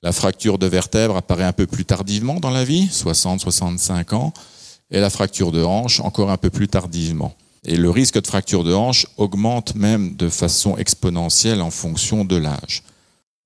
La 0.03 0.11
fracture 0.11 0.59
de 0.59 0.67
vertèbre 0.67 1.17
apparaît 1.17 1.43
un 1.43 1.53
peu 1.53 1.65
plus 1.65 1.85
tardivement 1.85 2.39
dans 2.39 2.51
la 2.51 2.63
vie, 2.63 2.85
60-65 2.91 4.13
ans, 4.13 4.31
et 4.91 4.99
la 4.99 5.09
fracture 5.09 5.51
de 5.51 5.63
hanche 5.63 6.01
encore 6.01 6.29
un 6.29 6.37
peu 6.37 6.51
plus 6.51 6.67
tardivement. 6.67 7.33
Et 7.63 7.77
le 7.77 7.89
risque 7.89 8.21
de 8.21 8.27
fracture 8.27 8.63
de 8.63 8.75
hanche 8.75 9.07
augmente 9.17 9.73
même 9.73 10.15
de 10.17 10.29
façon 10.29 10.77
exponentielle 10.77 11.63
en 11.63 11.71
fonction 11.71 12.23
de 12.23 12.35
l'âge. 12.35 12.83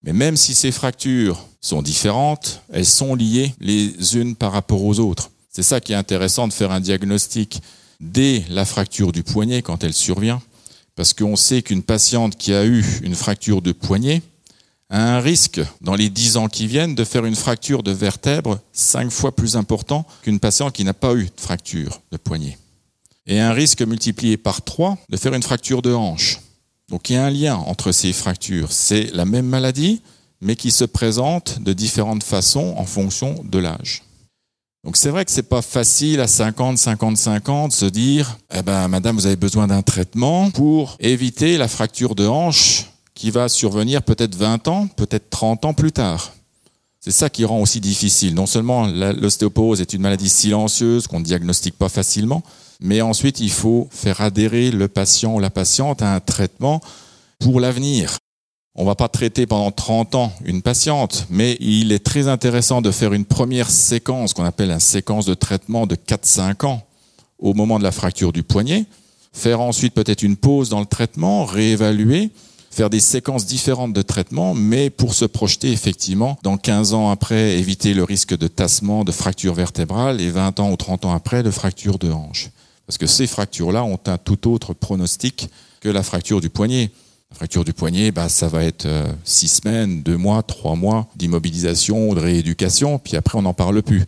Mais 0.03 0.11
même 0.11 0.35
si 0.35 0.53
ces 0.53 0.73
fractures 0.73 1.41
sont 1.61 1.81
différentes, 1.81 2.63
elles 2.73 2.85
sont 2.85 3.15
liées 3.15 3.55
les 3.61 4.17
unes 4.17 4.35
par 4.35 4.51
rapport 4.51 4.83
aux 4.83 4.99
autres. 4.99 5.31
C'est 5.49 5.63
ça 5.63 5.79
qui 5.79 5.93
est 5.93 5.95
intéressant 5.95 6.49
de 6.49 6.53
faire 6.53 6.71
un 6.71 6.81
diagnostic 6.81 7.61
dès 8.01 8.43
la 8.49 8.65
fracture 8.65 9.13
du 9.13 9.23
poignet 9.23 9.61
quand 9.61 9.85
elle 9.85 9.93
survient, 9.93 10.41
parce 10.99 11.13
qu'on 11.13 11.37
sait 11.37 11.61
qu'une 11.61 11.81
patiente 11.81 12.35
qui 12.35 12.53
a 12.53 12.65
eu 12.65 12.83
une 13.03 13.15
fracture 13.15 13.61
de 13.61 13.71
poignet 13.71 14.21
a 14.89 15.15
un 15.15 15.21
risque 15.21 15.61
dans 15.79 15.95
les 15.95 16.09
10 16.09 16.35
ans 16.35 16.49
qui 16.49 16.67
viennent 16.67 16.93
de 16.93 17.05
faire 17.05 17.23
une 17.23 17.37
fracture 17.37 17.83
de 17.83 17.91
vertèbre 17.93 18.59
5 18.73 19.09
fois 19.09 19.33
plus 19.33 19.55
important 19.55 20.05
qu'une 20.23 20.41
patiente 20.41 20.73
qui 20.73 20.83
n'a 20.83 20.93
pas 20.93 21.15
eu 21.15 21.27
de 21.27 21.39
fracture 21.39 22.01
de 22.11 22.17
poignet. 22.17 22.57
Et 23.27 23.39
un 23.39 23.53
risque 23.53 23.81
multiplié 23.81 24.35
par 24.35 24.61
3 24.61 24.97
de 25.07 25.15
faire 25.15 25.33
une 25.33 25.41
fracture 25.41 25.81
de 25.81 25.93
hanche. 25.93 26.41
Donc 26.89 27.09
il 27.09 27.13
y 27.13 27.15
a 27.15 27.23
un 27.23 27.29
lien 27.29 27.55
entre 27.55 27.93
ces 27.93 28.11
fractures. 28.11 28.73
C'est 28.73 29.09
la 29.13 29.23
même 29.23 29.47
maladie, 29.47 30.01
mais 30.41 30.57
qui 30.57 30.69
se 30.69 30.83
présente 30.83 31.61
de 31.61 31.71
différentes 31.71 32.23
façons 32.23 32.73
en 32.75 32.83
fonction 32.83 33.41
de 33.45 33.59
l'âge. 33.59 34.03
Donc 34.85 34.95
c'est 34.95 35.09
vrai 35.09 35.25
que 35.25 35.31
c'est 35.31 35.43
pas 35.43 35.61
facile 35.61 36.21
à 36.21 36.27
50, 36.27 36.77
55 36.77 37.49
ans 37.49 37.67
de 37.67 37.73
se 37.73 37.85
dire, 37.85 38.37
eh 38.53 38.61
ben 38.61 38.87
madame, 38.87 39.17
vous 39.17 39.25
avez 39.25 39.35
besoin 39.35 39.67
d'un 39.67 39.81
traitement 39.81 40.51
pour 40.51 40.95
éviter 40.99 41.57
la 41.57 41.67
fracture 41.67 42.15
de 42.15 42.25
hanche 42.25 42.85
qui 43.13 43.29
va 43.29 43.49
survenir 43.49 44.01
peut-être 44.03 44.35
20 44.35 44.67
ans, 44.69 44.87
peut-être 44.87 45.29
30 45.29 45.65
ans 45.65 45.73
plus 45.73 45.91
tard. 45.91 46.31
C'est 47.01 47.11
ça 47.11 47.29
qui 47.29 47.43
rend 47.43 47.61
aussi 47.61 47.81
difficile. 47.81 48.33
Non 48.33 48.45
seulement 48.45 48.87
l'ostéoporose 48.87 49.81
est 49.81 49.93
une 49.93 50.01
maladie 50.01 50.29
silencieuse 50.29 51.07
qu'on 51.07 51.19
ne 51.19 51.25
diagnostique 51.25 51.77
pas 51.77 51.89
facilement, 51.89 52.43
mais 52.79 53.01
ensuite 53.01 53.41
il 53.41 53.51
faut 53.51 53.89
faire 53.91 54.21
adhérer 54.21 54.71
le 54.71 54.87
patient 54.87 55.35
ou 55.35 55.39
la 55.39 55.49
patiente 55.49 56.01
à 56.01 56.15
un 56.15 56.19
traitement 56.21 56.79
pour 57.39 57.59
l'avenir. 57.59 58.17
On 58.81 58.85
va 58.85 58.95
pas 58.95 59.09
traiter 59.09 59.45
pendant 59.45 59.71
30 59.71 60.15
ans 60.15 60.31
une 60.45 60.61
patiente, 60.61 61.27
mais 61.29 61.57
il 61.59 61.91
est 61.91 61.99
très 61.99 62.29
intéressant 62.29 62.81
de 62.81 62.91
faire 62.91 63.11
une 63.11 63.25
première 63.25 63.69
séquence 63.69 64.33
qu'on 64.33 64.45
appelle 64.45 64.71
une 64.71 64.79
séquence 64.79 65.25
de 65.25 65.33
traitement 65.33 65.85
de 65.85 65.95
4-5 65.95 66.65
ans 66.65 66.87
au 67.39 67.53
moment 67.53 67.77
de 67.77 67.83
la 67.83 67.91
fracture 67.91 68.31
du 68.31 68.41
poignet, 68.41 68.85
faire 69.33 69.59
ensuite 69.59 69.93
peut-être 69.93 70.23
une 70.23 70.37
pause 70.37 70.69
dans 70.69 70.79
le 70.79 70.85
traitement, 70.85 71.43
réévaluer, 71.43 72.29
faire 72.71 72.89
des 72.89 73.01
séquences 73.01 73.45
différentes 73.45 73.91
de 73.91 74.01
traitement, 74.01 74.53
mais 74.53 74.89
pour 74.89 75.13
se 75.13 75.25
projeter 75.25 75.73
effectivement 75.73 76.39
dans 76.43 76.55
15 76.55 76.93
ans 76.93 77.09
après, 77.09 77.59
éviter 77.59 77.93
le 77.93 78.05
risque 78.05 78.37
de 78.37 78.47
tassement, 78.47 79.03
de 79.03 79.11
fracture 79.11 79.55
vertébrale 79.55 80.21
et 80.21 80.29
20 80.29 80.61
ans 80.61 80.71
ou 80.71 80.77
30 80.77 81.03
ans 81.03 81.13
après 81.13 81.43
de 81.43 81.51
fracture 81.51 81.99
de 81.99 82.13
hanche. 82.13 82.49
Parce 82.87 82.97
que 82.97 83.07
ces 83.07 83.27
fractures-là 83.27 83.83
ont 83.83 83.99
un 84.05 84.17
tout 84.17 84.49
autre 84.49 84.73
pronostic 84.73 85.49
que 85.81 85.89
la 85.89 86.01
fracture 86.01 86.39
du 86.39 86.49
poignet. 86.49 86.91
Fracture 87.35 87.63
du 87.63 87.73
poignet, 87.73 88.11
bah, 88.11 88.27
ça 88.27 88.47
va 88.47 88.63
être 88.63 88.85
euh, 88.85 89.07
six 89.23 89.47
semaines, 89.47 90.01
deux 90.01 90.17
mois, 90.17 90.41
trois 90.41 90.75
mois 90.75 91.07
d'immobilisation, 91.15 92.13
de 92.13 92.19
rééducation, 92.19 92.97
puis 92.97 93.15
après 93.15 93.37
on 93.37 93.43
n'en 93.43 93.53
parle 93.53 93.81
plus. 93.83 94.03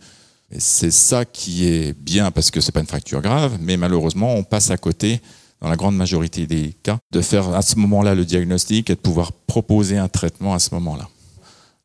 C'est 0.58 0.90
ça 0.90 1.24
qui 1.24 1.66
est 1.66 1.98
bien 1.98 2.30
parce 2.30 2.50
que 2.50 2.60
c'est 2.60 2.72
pas 2.72 2.80
une 2.80 2.86
fracture 2.86 3.22
grave, 3.22 3.56
mais 3.60 3.76
malheureusement 3.76 4.34
on 4.34 4.42
passe 4.42 4.70
à 4.70 4.76
côté, 4.76 5.20
dans 5.60 5.68
la 5.68 5.76
grande 5.76 5.96
majorité 5.96 6.46
des 6.46 6.74
cas, 6.82 6.98
de 7.12 7.20
faire 7.20 7.54
à 7.54 7.62
ce 7.62 7.76
moment-là 7.76 8.14
le 8.14 8.24
diagnostic 8.24 8.90
et 8.90 8.96
de 8.96 9.00
pouvoir 9.00 9.32
proposer 9.32 9.96
un 9.96 10.08
traitement 10.08 10.52
à 10.52 10.58
ce 10.58 10.74
moment-là. 10.74 11.08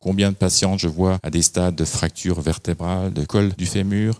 Combien 0.00 0.30
de 0.30 0.36
patients 0.36 0.76
je 0.76 0.88
vois 0.88 1.18
à 1.22 1.30
des 1.30 1.42
stades 1.42 1.76
de 1.76 1.84
fracture 1.84 2.40
vertébrale, 2.40 3.12
de 3.12 3.24
col 3.24 3.52
du 3.56 3.66
fémur? 3.66 4.18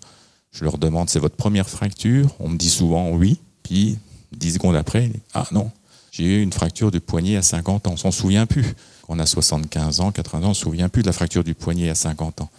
Je 0.52 0.64
leur 0.64 0.78
demande 0.78 1.10
c'est 1.10 1.18
votre 1.18 1.36
première 1.36 1.68
fracture? 1.68 2.34
On 2.38 2.48
me 2.48 2.56
dit 2.56 2.70
souvent 2.70 3.10
oui, 3.10 3.38
puis 3.64 3.98
dix 4.32 4.54
secondes 4.54 4.76
après, 4.76 5.10
ah 5.34 5.46
non, 5.50 5.70
j'ai 6.18 6.24
eu 6.24 6.42
une 6.42 6.52
fracture 6.52 6.90
du 6.90 7.00
poignet 7.00 7.36
à 7.36 7.42
50 7.42 7.86
ans. 7.86 7.92
On 7.92 7.96
s'en 7.96 8.10
souvient 8.10 8.46
plus. 8.46 8.64
On 9.08 9.20
a 9.20 9.26
75 9.26 10.00
ans, 10.00 10.10
80 10.10 10.40
ans, 10.40 10.46
on 10.46 10.48
ne 10.48 10.54
se 10.54 10.62
souvient 10.62 10.88
plus 10.88 11.02
de 11.02 11.06
la 11.06 11.12
fracture 11.12 11.44
du 11.44 11.54
poignet 11.54 11.88
à 11.88 11.94
50 11.94 12.40
ans. 12.40 12.50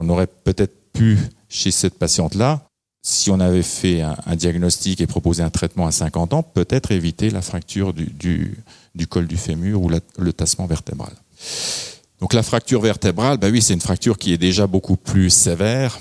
On 0.00 0.08
aurait 0.08 0.26
peut-être 0.26 0.74
pu, 0.92 1.18
chez 1.48 1.70
cette 1.70 1.98
patiente-là, 1.98 2.62
si 3.02 3.30
on 3.30 3.38
avait 3.38 3.62
fait 3.62 4.00
un, 4.00 4.34
diagnostic 4.34 5.00
et 5.00 5.06
proposé 5.06 5.42
un 5.42 5.50
traitement 5.50 5.86
à 5.86 5.92
50 5.92 6.32
ans, 6.32 6.42
peut-être 6.42 6.90
éviter 6.90 7.30
la 7.30 7.42
fracture 7.42 7.92
du, 7.92 8.56
col 9.08 9.26
du 9.26 9.36
fémur 9.36 9.82
ou 9.82 9.90
le 9.90 10.32
tassement 10.32 10.66
vertébral. 10.66 11.12
Donc 12.20 12.32
la 12.32 12.42
fracture 12.42 12.80
vertébrale, 12.80 13.36
bah 13.36 13.48
oui, 13.52 13.62
c'est 13.62 13.74
une 13.74 13.80
fracture 13.80 14.18
qui 14.18 14.32
est 14.32 14.38
déjà 14.38 14.66
beaucoup 14.66 14.96
plus 14.96 15.30
sévère, 15.30 16.00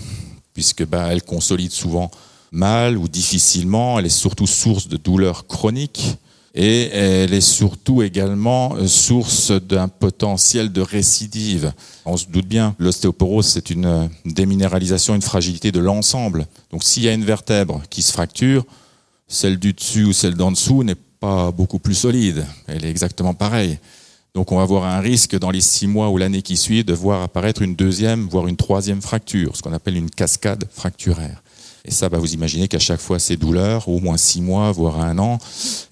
puisque 0.53 0.85
bah, 0.85 1.09
elle 1.11 1.21
consolide 1.21 1.71
souvent 1.71 2.09
mal 2.51 2.97
ou 2.97 3.07
difficilement, 3.07 3.99
elle 3.99 4.05
est 4.05 4.09
surtout 4.09 4.47
source 4.47 4.87
de 4.87 4.97
douleurs 4.97 5.45
chroniques, 5.45 6.17
et 6.55 6.87
elle 6.87 7.33
est 7.33 7.41
surtout 7.41 8.01
également 8.01 8.75
euh, 8.75 8.87
source 8.87 9.51
d'un 9.51 9.89
potentiel 9.89 10.71
de 10.71 10.79
récidive. 10.79 11.73
On 12.05 12.15
se 12.15 12.27
doute 12.27 12.47
bien, 12.47 12.75
l'ostéoporose, 12.79 13.45
c'est 13.45 13.69
une 13.69 13.85
euh, 13.85 14.07
déminéralisation, 14.23 15.15
une 15.15 15.21
fragilité 15.21 15.73
de 15.73 15.81
l'ensemble. 15.81 16.47
Donc 16.71 16.83
s'il 16.85 17.03
y 17.03 17.09
a 17.09 17.13
une 17.13 17.25
vertèbre 17.25 17.81
qui 17.89 18.01
se 18.01 18.13
fracture, 18.13 18.65
celle 19.27 19.59
du 19.59 19.73
dessus 19.73 20.05
ou 20.05 20.13
celle 20.13 20.35
d'en 20.35 20.51
dessous 20.51 20.83
n'est 20.83 20.95
pas 21.19 21.51
beaucoup 21.51 21.79
plus 21.79 21.95
solide. 21.95 22.45
Elle 22.67 22.85
est 22.85 22.89
exactement 22.89 23.33
pareille. 23.33 23.77
Donc 24.33 24.51
on 24.53 24.57
va 24.57 24.63
avoir 24.63 24.85
un 24.85 24.99
risque 24.99 25.37
dans 25.37 25.51
les 25.51 25.61
six 25.61 25.87
mois 25.87 26.09
ou 26.09 26.17
l'année 26.17 26.41
qui 26.41 26.55
suit 26.55 26.85
de 26.85 26.93
voir 26.93 27.21
apparaître 27.21 27.61
une 27.61 27.75
deuxième, 27.75 28.27
voire 28.27 28.47
une 28.47 28.57
troisième 28.57 29.01
fracture, 29.01 29.57
ce 29.57 29.61
qu'on 29.61 29.73
appelle 29.73 29.97
une 29.97 30.09
cascade 30.09 30.65
fracturaire. 30.71 31.41
Et 31.87 31.91
ça, 31.91 32.09
bah, 32.09 32.17
vous 32.17 32.33
imaginez 32.33 32.67
qu'à 32.67 32.79
chaque 32.79 32.99
fois, 32.99 33.19
ces 33.19 33.37
douleurs, 33.37 33.87
au 33.87 33.99
moins 33.99 34.17
six 34.17 34.41
mois, 34.41 34.71
voire 34.71 34.99
un 35.01 35.19
an, 35.19 35.37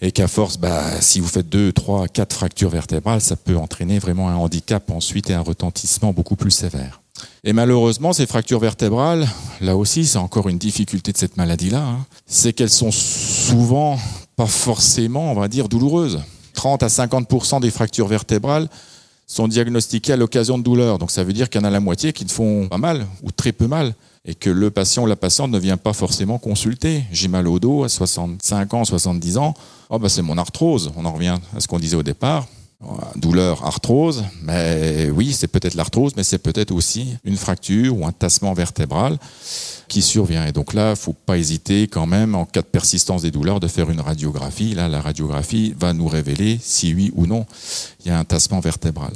et 0.02 0.12
qu'à 0.12 0.28
force, 0.28 0.58
bah, 0.58 0.82
si 1.02 1.20
vous 1.20 1.28
faites 1.28 1.48
deux, 1.48 1.72
trois, 1.72 2.08
quatre 2.08 2.36
fractures 2.36 2.70
vertébrales, 2.70 3.22
ça 3.22 3.36
peut 3.36 3.56
entraîner 3.56 4.00
vraiment 4.00 4.30
un 4.30 4.36
handicap 4.36 4.90
ensuite 4.90 5.30
et 5.30 5.34
un 5.34 5.42
retentissement 5.42 6.12
beaucoup 6.12 6.36
plus 6.36 6.52
sévère. 6.52 7.02
Et 7.44 7.54
malheureusement, 7.54 8.12
ces 8.12 8.26
fractures 8.26 8.60
vertébrales, 8.60 9.28
là 9.62 9.78
aussi, 9.78 10.06
c'est 10.06 10.18
encore 10.18 10.50
une 10.50 10.58
difficulté 10.58 11.12
de 11.12 11.18
cette 11.18 11.38
maladie-là, 11.38 11.84
hein, 11.84 12.06
c'est 12.26 12.54
qu'elles 12.54 12.72
sont 12.72 12.92
souvent 12.92 14.00
pas 14.36 14.48
forcément, 14.48 15.32
on 15.32 15.36
va 15.36 15.48
dire, 15.48 15.70
douloureuses. 15.70 16.24
30 16.56 16.82
à 16.82 16.88
50% 16.88 17.62
des 17.62 17.70
fractures 17.70 18.08
vertébrales 18.08 18.68
sont 19.28 19.48
diagnostiquées 19.48 20.14
à 20.14 20.18
l'occasion 20.18 20.58
de 20.58 20.64
douleurs. 20.64 20.98
Donc 20.98 21.12
ça 21.12 21.24
veut 21.24 21.34
dire 21.34 21.50
qu'il 21.50 21.62
y 21.62 21.64
en 21.64 21.68
a 21.68 21.72
la 21.72 21.80
moitié 21.80 22.14
qui 22.14 22.26
ne 22.26 22.30
font 22.30 22.68
pas 22.68 22.78
mal 22.78 23.06
ou 23.22 23.32
très 23.32 23.52
peu 23.52 23.68
mal 23.68 23.94
et 24.26 24.36
que 24.36 24.50
le 24.50 24.72
patient 24.72 25.04
ou 25.04 25.06
la 25.06 25.16
patiente 25.16 25.52
ne 25.52 25.60
vient 25.60 25.78
pas 25.78 25.94
forcément 25.94 26.38
consulter. 26.38 27.04
J'ai 27.12 27.28
mal 27.28 27.48
au 27.48 27.60
dos 27.60 27.84
à 27.84 27.90
65 27.90 28.74
ans, 28.74 28.86
70 28.86 29.38
ans. 29.38 29.54
Oh 29.90 30.00
ben 30.00 30.10
c'est 30.10 30.22
mon 30.22 30.38
arthrose. 30.38 30.92
On 30.96 31.06
en 31.06 31.14
revient 31.14 31.38
à 31.56 31.60
ce 31.60 31.68
qu'on 31.68 31.80
disait 31.80 31.98
au 31.98 32.04
départ. 32.04 32.48
Douleur, 33.16 33.66
arthrose, 33.66 34.26
mais 34.42 35.10
oui, 35.10 35.32
c'est 35.32 35.48
peut-être 35.48 35.76
l'arthrose, 35.76 36.14
mais 36.18 36.24
c'est 36.24 36.40
peut-être 36.40 36.72
aussi 36.72 37.16
une 37.24 37.38
fracture 37.38 37.98
ou 37.98 38.06
un 38.06 38.12
tassement 38.12 38.54
vertébral 38.54 39.18
qui 39.88 40.02
survient. 40.02 40.46
Et 40.46 40.52
donc 40.52 40.74
là, 40.74 40.96
faut 40.98 41.14
pas 41.14 41.38
hésiter 41.38 41.88
quand 41.88 42.08
même, 42.08 42.36
en 42.36 42.46
cas 42.46 42.62
de 42.62 42.68
persistance 42.68 43.22
des 43.22 43.32
douleurs, 43.32 43.62
de 43.62 43.70
faire 43.70 43.90
une 43.90 44.02
radiographie. 44.02 44.74
Là, 44.74 44.90
la 44.90 45.00
radiographie 45.00 45.74
va 45.80 45.94
nous 45.94 46.10
révéler 46.10 46.60
si 46.62 46.94
oui 46.94 47.12
ou 47.16 47.26
non 47.26 47.46
il 48.04 48.10
y 48.10 48.12
a 48.12 48.20
un 48.20 48.26
tassement 48.26 48.60
vertébral. 48.60 49.14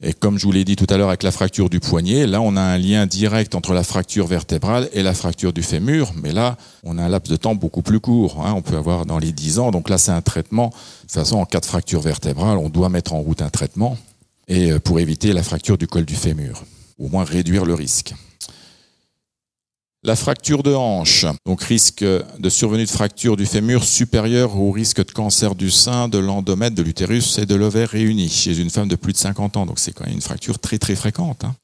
Et 0.00 0.12
comme 0.12 0.38
je 0.38 0.44
vous 0.44 0.52
l'ai 0.52 0.64
dit 0.64 0.76
tout 0.76 0.86
à 0.90 0.96
l'heure 0.96 1.08
avec 1.08 1.24
la 1.24 1.32
fracture 1.32 1.68
du 1.68 1.80
poignet, 1.80 2.28
là 2.28 2.40
on 2.40 2.54
a 2.54 2.60
un 2.60 2.78
lien 2.78 3.06
direct 3.06 3.56
entre 3.56 3.72
la 3.72 3.82
fracture 3.82 4.28
vertébrale 4.28 4.88
et 4.92 5.02
la 5.02 5.12
fracture 5.12 5.52
du 5.52 5.62
fémur, 5.62 6.12
mais 6.22 6.30
là 6.30 6.56
on 6.84 6.98
a 6.98 7.02
un 7.02 7.08
laps 7.08 7.28
de 7.28 7.36
temps 7.36 7.56
beaucoup 7.56 7.82
plus 7.82 7.98
court, 7.98 8.40
hein. 8.46 8.52
on 8.54 8.62
peut 8.62 8.76
avoir 8.76 9.06
dans 9.06 9.18
les 9.18 9.32
10 9.32 9.58
ans, 9.58 9.70
donc 9.72 9.88
là 9.88 9.98
c'est 9.98 10.12
un 10.12 10.22
traitement. 10.22 10.68
De 10.68 11.00
toute 11.02 11.12
façon, 11.12 11.38
en 11.38 11.46
cas 11.46 11.58
de 11.58 11.66
fracture 11.66 12.00
vertébrale, 12.00 12.58
on 12.58 12.68
doit 12.68 12.90
mettre 12.90 13.12
en 13.12 13.20
route 13.20 13.42
un 13.42 13.50
traitement 13.50 13.98
et 14.46 14.70
euh, 14.70 14.78
pour 14.78 15.00
éviter 15.00 15.32
la 15.32 15.42
fracture 15.42 15.76
du 15.76 15.88
col 15.88 16.04
du 16.04 16.14
fémur, 16.14 16.62
au 17.00 17.08
moins 17.08 17.24
réduire 17.24 17.64
le 17.64 17.74
risque. 17.74 18.14
La 20.08 20.16
fracture 20.16 20.62
de 20.62 20.72
hanche, 20.72 21.26
donc 21.44 21.62
risque 21.62 22.02
de 22.02 22.48
survenue 22.48 22.86
de 22.86 22.90
fracture 22.90 23.36
du 23.36 23.44
fémur 23.44 23.84
supérieur 23.84 24.56
au 24.56 24.70
risque 24.70 25.04
de 25.04 25.12
cancer 25.12 25.54
du 25.54 25.70
sein, 25.70 26.08
de 26.08 26.16
l'endomètre, 26.16 26.74
de 26.74 26.82
l'utérus 26.82 27.36
et 27.36 27.44
de 27.44 27.54
l'ovaire 27.54 27.90
réunis 27.90 28.30
chez 28.30 28.58
une 28.58 28.70
femme 28.70 28.88
de 28.88 28.96
plus 28.96 29.12
de 29.12 29.18
50 29.18 29.58
ans. 29.58 29.66
Donc 29.66 29.78
c'est 29.78 29.92
quand 29.92 30.06
même 30.06 30.14
une 30.14 30.22
fracture 30.22 30.58
très 30.58 30.78
très 30.78 30.96
fréquente. 30.96 31.44
Hein. 31.44 31.54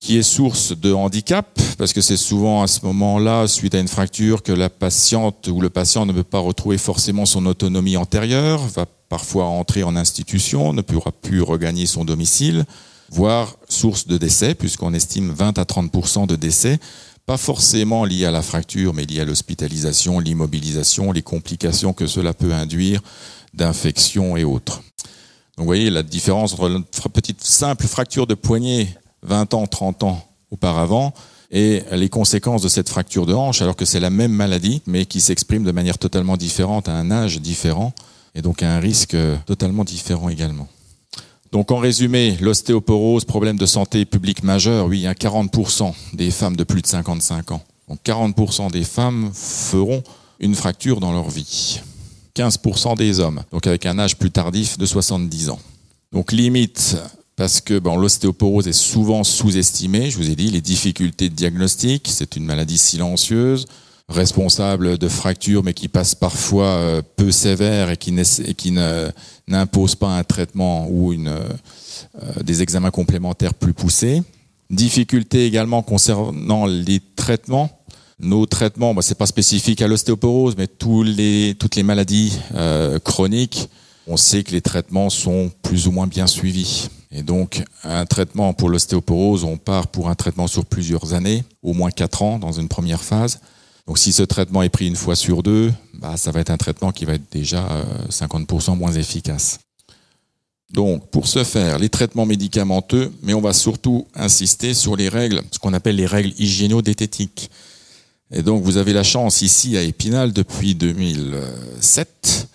qui 0.00 0.18
est 0.18 0.22
source 0.22 0.78
de 0.78 0.92
handicap, 0.92 1.58
parce 1.78 1.94
que 1.94 2.02
c'est 2.02 2.18
souvent 2.18 2.62
à 2.62 2.66
ce 2.66 2.84
moment-là, 2.84 3.48
suite 3.48 3.74
à 3.74 3.78
une 3.78 3.88
fracture, 3.88 4.42
que 4.42 4.52
la 4.52 4.68
patiente 4.68 5.48
ou 5.48 5.62
le 5.62 5.70
patient 5.70 6.04
ne 6.04 6.12
peut 6.12 6.24
pas 6.24 6.40
retrouver 6.40 6.76
forcément 6.76 7.24
son 7.24 7.46
autonomie 7.46 7.96
antérieure, 7.96 8.60
va 8.74 8.84
parfois 9.08 9.46
entrer 9.46 9.82
en 9.82 9.96
institution, 9.96 10.74
ne 10.74 10.82
pourra 10.82 11.10
plus 11.10 11.40
regagner 11.40 11.86
son 11.86 12.04
domicile, 12.04 12.66
voire 13.10 13.56
source 13.68 14.06
de 14.06 14.18
décès, 14.18 14.54
puisqu'on 14.54 14.92
estime 14.92 15.30
20 15.30 15.58
à 15.58 15.64
30% 15.64 16.26
de 16.26 16.36
décès 16.36 16.78
pas 17.26 17.36
forcément 17.36 18.04
lié 18.04 18.26
à 18.26 18.30
la 18.30 18.42
fracture, 18.42 18.94
mais 18.94 19.04
lié 19.04 19.20
à 19.20 19.24
l'hospitalisation, 19.24 20.18
l'immobilisation, 20.18 21.12
les 21.12 21.22
complications 21.22 21.92
que 21.92 22.06
cela 22.06 22.34
peut 22.34 22.52
induire 22.52 23.00
d'infections 23.54 24.36
et 24.36 24.44
autres. 24.44 24.82
Donc 25.56 25.64
vous 25.64 25.66
voyez 25.66 25.90
la 25.90 26.02
différence 26.02 26.54
entre 26.54 26.70
une 26.70 26.84
petite 27.12 27.44
simple 27.44 27.86
fracture 27.86 28.26
de 28.26 28.34
poignet 28.34 28.88
20 29.22 29.54
ans, 29.54 29.66
30 29.66 30.02
ans 30.04 30.28
auparavant 30.50 31.12
et 31.50 31.82
les 31.92 32.08
conséquences 32.08 32.62
de 32.62 32.68
cette 32.68 32.88
fracture 32.88 33.26
de 33.26 33.34
hanche, 33.34 33.60
alors 33.60 33.76
que 33.76 33.84
c'est 33.84 34.00
la 34.00 34.08
même 34.08 34.32
maladie, 34.32 34.80
mais 34.86 35.04
qui 35.04 35.20
s'exprime 35.20 35.64
de 35.64 35.72
manière 35.72 35.98
totalement 35.98 36.38
différente 36.38 36.88
à 36.88 36.94
un 36.94 37.10
âge 37.10 37.40
différent 37.40 37.92
et 38.34 38.40
donc 38.40 38.62
à 38.62 38.74
un 38.74 38.80
risque 38.80 39.16
totalement 39.44 39.84
différent 39.84 40.30
également. 40.30 40.66
Donc 41.52 41.70
en 41.70 41.76
résumé, 41.76 42.38
l'ostéoporose, 42.40 43.26
problème 43.26 43.58
de 43.58 43.66
santé 43.66 44.06
publique 44.06 44.42
majeur, 44.42 44.86
oui, 44.86 45.00
il 45.00 45.02
y 45.02 45.06
a 45.06 45.12
40% 45.12 45.92
des 46.14 46.30
femmes 46.30 46.56
de 46.56 46.64
plus 46.64 46.80
de 46.80 46.86
55 46.86 47.52
ans. 47.52 47.62
Donc 47.88 47.98
40% 48.06 48.70
des 48.70 48.84
femmes 48.84 49.30
feront 49.34 50.02
une 50.40 50.54
fracture 50.54 50.98
dans 50.98 51.12
leur 51.12 51.28
vie. 51.28 51.80
15% 52.34 52.96
des 52.96 53.20
hommes, 53.20 53.42
donc 53.52 53.66
avec 53.66 53.84
un 53.84 53.98
âge 53.98 54.16
plus 54.16 54.30
tardif 54.30 54.78
de 54.78 54.86
70 54.86 55.50
ans. 55.50 55.60
Donc 56.12 56.32
limite, 56.32 56.96
parce 57.36 57.60
que 57.60 57.78
bon, 57.78 57.98
l'ostéoporose 57.98 58.66
est 58.66 58.72
souvent 58.72 59.22
sous-estimée, 59.22 60.10
je 60.10 60.16
vous 60.16 60.30
ai 60.30 60.34
dit, 60.34 60.50
les 60.50 60.62
difficultés 60.62 61.28
de 61.28 61.34
diagnostic, 61.34 62.08
c'est 62.10 62.36
une 62.36 62.46
maladie 62.46 62.78
silencieuse, 62.78 63.66
responsable 64.08 64.98
de 64.98 65.08
fractures, 65.08 65.62
mais 65.64 65.74
qui 65.74 65.88
passe 65.88 66.14
parfois 66.14 66.66
euh, 66.66 67.02
peu 67.16 67.30
sévère 67.30 67.90
et 67.90 67.96
qui, 67.96 68.72
n'impose 69.48 69.94
pas 69.94 70.16
un 70.16 70.24
traitement 70.24 70.86
ou 70.88 71.12
une, 71.12 71.28
euh, 71.28 72.42
des 72.42 72.62
examens 72.62 72.90
complémentaires 72.90 73.54
plus 73.54 73.72
poussés. 73.72 74.22
Difficulté 74.70 75.46
également 75.46 75.82
concernant 75.82 76.66
les 76.66 77.00
traitements. 77.16 77.70
Nos 78.20 78.46
traitements, 78.46 78.94
bah, 78.94 79.02
c'est 79.02 79.18
pas 79.18 79.26
spécifique 79.26 79.82
à 79.82 79.88
l'ostéoporose, 79.88 80.56
mais 80.56 80.66
tous 80.66 81.02
les, 81.02 81.56
toutes 81.58 81.76
les 81.76 81.82
maladies 81.82 82.38
euh, 82.54 82.98
chroniques, 82.98 83.68
on 84.06 84.16
sait 84.16 84.42
que 84.42 84.52
les 84.52 84.60
traitements 84.60 85.10
sont 85.10 85.50
plus 85.62 85.86
ou 85.86 85.92
moins 85.92 86.06
bien 86.06 86.26
suivis. 86.26 86.88
Et 87.10 87.22
donc, 87.22 87.62
un 87.84 88.06
traitement 88.06 88.54
pour 88.54 88.70
l'ostéoporose, 88.70 89.44
on 89.44 89.58
part 89.58 89.88
pour 89.88 90.08
un 90.08 90.14
traitement 90.14 90.46
sur 90.46 90.64
plusieurs 90.64 91.12
années, 91.12 91.44
au 91.62 91.74
moins 91.74 91.90
quatre 91.90 92.22
ans 92.22 92.38
dans 92.38 92.52
une 92.52 92.68
première 92.68 93.02
phase. 93.02 93.40
Donc 93.86 93.98
si 93.98 94.12
ce 94.12 94.22
traitement 94.22 94.62
est 94.62 94.68
pris 94.68 94.86
une 94.86 94.96
fois 94.96 95.16
sur 95.16 95.42
deux, 95.42 95.72
bah, 95.94 96.16
ça 96.16 96.30
va 96.30 96.40
être 96.40 96.50
un 96.50 96.56
traitement 96.56 96.92
qui 96.92 97.04
va 97.04 97.14
être 97.14 97.30
déjà 97.30 97.66
50% 98.08 98.72
euh, 98.72 98.74
moins 98.74 98.92
efficace. 98.92 99.58
Donc 100.70 101.10
pour 101.10 101.26
ce 101.26 101.44
faire, 101.44 101.78
les 101.78 101.88
traitements 101.88 102.24
médicamenteux, 102.24 103.12
mais 103.22 103.34
on 103.34 103.40
va 103.40 103.52
surtout 103.52 104.06
insister 104.14 104.72
sur 104.72 104.96
les 104.96 105.08
règles, 105.08 105.42
ce 105.50 105.58
qu'on 105.58 105.74
appelle 105.74 105.96
les 105.96 106.06
règles 106.06 106.32
hygiéno-dététiques. 106.38 107.50
Et 108.30 108.42
donc 108.42 108.62
vous 108.62 108.78
avez 108.78 108.94
la 108.94 109.02
chance 109.02 109.42
ici 109.42 109.76
à 109.76 109.82
Épinal 109.82 110.32
depuis 110.32 110.74
2007, 110.74 112.48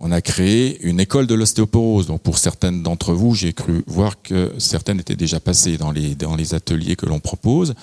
on 0.00 0.12
a 0.12 0.20
créé 0.20 0.78
une 0.82 1.00
école 1.00 1.26
de 1.26 1.34
l'ostéoporose. 1.34 2.06
Donc 2.06 2.20
pour 2.22 2.38
certaines 2.38 2.82
d'entre 2.82 3.12
vous, 3.12 3.34
j'ai 3.34 3.52
cru 3.52 3.84
voir 3.86 4.20
que 4.22 4.52
certaines 4.58 5.00
étaient 5.00 5.16
déjà 5.16 5.40
passées 5.40 5.76
dans 5.76 5.92
les, 5.92 6.54
ateliers 6.54 6.96
que 6.96 7.06
l'on 7.06 7.20
propose. 7.20 7.74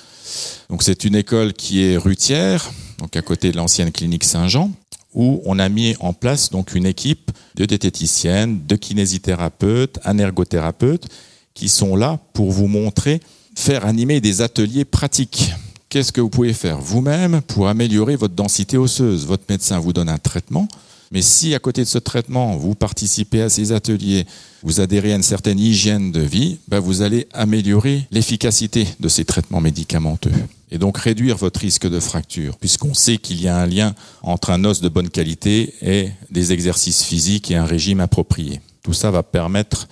Donc 0.70 0.84
c'est 0.84 1.04
une 1.04 1.16
école 1.16 1.54
qui 1.54 1.84
est 1.84 1.98
rutière, 1.98 2.72
donc 3.00 3.16
à 3.16 3.22
côté 3.22 3.52
de 3.52 3.58
l'ancienne 3.58 3.92
clinique 3.92 4.24
Saint-Jean, 4.24 4.72
où 5.14 5.42
on 5.46 5.60
a 5.60 5.68
mis 5.70 5.96
en 6.00 6.14
place 6.14 6.50
donc 6.50 6.76
une 6.76 6.86
équipe 6.86 7.32
de 7.56 7.66
diététiciennes, 7.66 8.66
de 8.66 8.76
kinésithérapeutes, 8.76 10.00
anergothérapeutes, 10.04 11.08
qui 11.54 11.70
sont 11.70 11.96
là 11.96 12.20
pour 12.34 12.52
vous 12.52 12.68
montrer, 12.68 13.20
faire 13.56 13.86
animer 13.86 14.22
des 14.22 14.42
ateliers 14.42 14.86
pratiques. 14.86 15.52
Qu'est-ce 15.90 16.14
que 16.14 16.22
vous 16.22 16.30
pouvez 16.30 16.54
faire 16.54 16.80
vous-même 16.80 17.42
pour 17.42 17.68
améliorer 17.68 18.16
votre 18.16 18.34
densité 18.34 18.78
osseuse? 18.78 19.26
Votre 19.26 19.44
médecin 19.50 19.78
vous 19.80 19.92
donne 19.92 20.08
un 20.08 20.18
traitement, 20.18 20.70
mais 21.12 21.22
si 21.22 21.54
à 21.54 21.60
côté 21.60 21.82
de 21.82 21.88
ce 21.88 21.98
traitement, 21.98 22.56
vous 22.56 22.74
participez 22.74 23.42
à 23.42 23.50
ces 23.50 23.74
ateliers, 23.74 24.26
vous 24.64 24.80
adhérez 24.80 25.12
à 25.12 25.18
une 25.18 25.24
certaine 25.24 25.60
hygiène 25.60 26.12
de 26.12 26.22
vie, 26.22 26.60
ben 26.68 26.80
vous 26.80 27.02
allez 27.02 27.28
améliorer 27.34 28.08
l'efficacité 28.12 28.88
de 29.00 29.10
ces 29.10 29.26
traitements 29.26 29.62
médicamenteux 29.62 30.32
et 30.72 30.78
donc 30.78 30.98
réduire 30.98 31.36
votre 31.36 31.60
risque 31.60 31.88
de 31.88 32.00
fracture, 32.00 32.58
puisqu'on 32.58 32.94
sait 32.94 33.18
qu'il 33.18 33.42
y 33.42 33.50
a 33.50 33.58
un 33.58 33.66
lien 33.68 33.94
entre 34.24 34.52
un 34.52 34.64
os 34.64 34.80
de 34.80 34.88
bonne 34.88 35.10
qualité 35.10 35.74
et 35.82 36.10
des 36.30 36.54
exercices 36.54 37.04
physiques 37.04 37.52
et 37.52 37.56
un 37.56 37.66
régime 37.66 38.00
approprié. 38.00 38.62
Tout 38.82 38.94
ça 38.94 39.12
va 39.12 39.22
permettre 39.22 39.90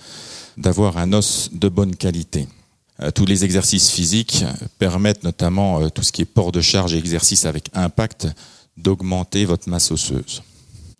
d'avoir 0.56 0.96
un 0.96 1.12
os 1.12 1.50
de 1.52 1.68
bonne 1.68 1.94
qualité. 1.94 2.48
Euh, 3.02 3.10
tous 3.10 3.26
les 3.26 3.44
exercices 3.44 3.90
physiques 3.90 4.44
permettent 4.78 5.22
notamment 5.22 5.80
euh, 5.80 5.88
tout 5.90 6.02
ce 6.02 6.12
qui 6.12 6.22
est 6.22 6.26
port 6.26 6.50
de 6.50 6.62
charge 6.62 6.94
et 6.94 6.98
exercice 6.98 7.44
avec 7.44 7.68
impact 7.74 8.28
d'augmenter 8.76 9.44
votre 9.44 9.68
masse 9.68 9.90
osseuse. 9.90 10.42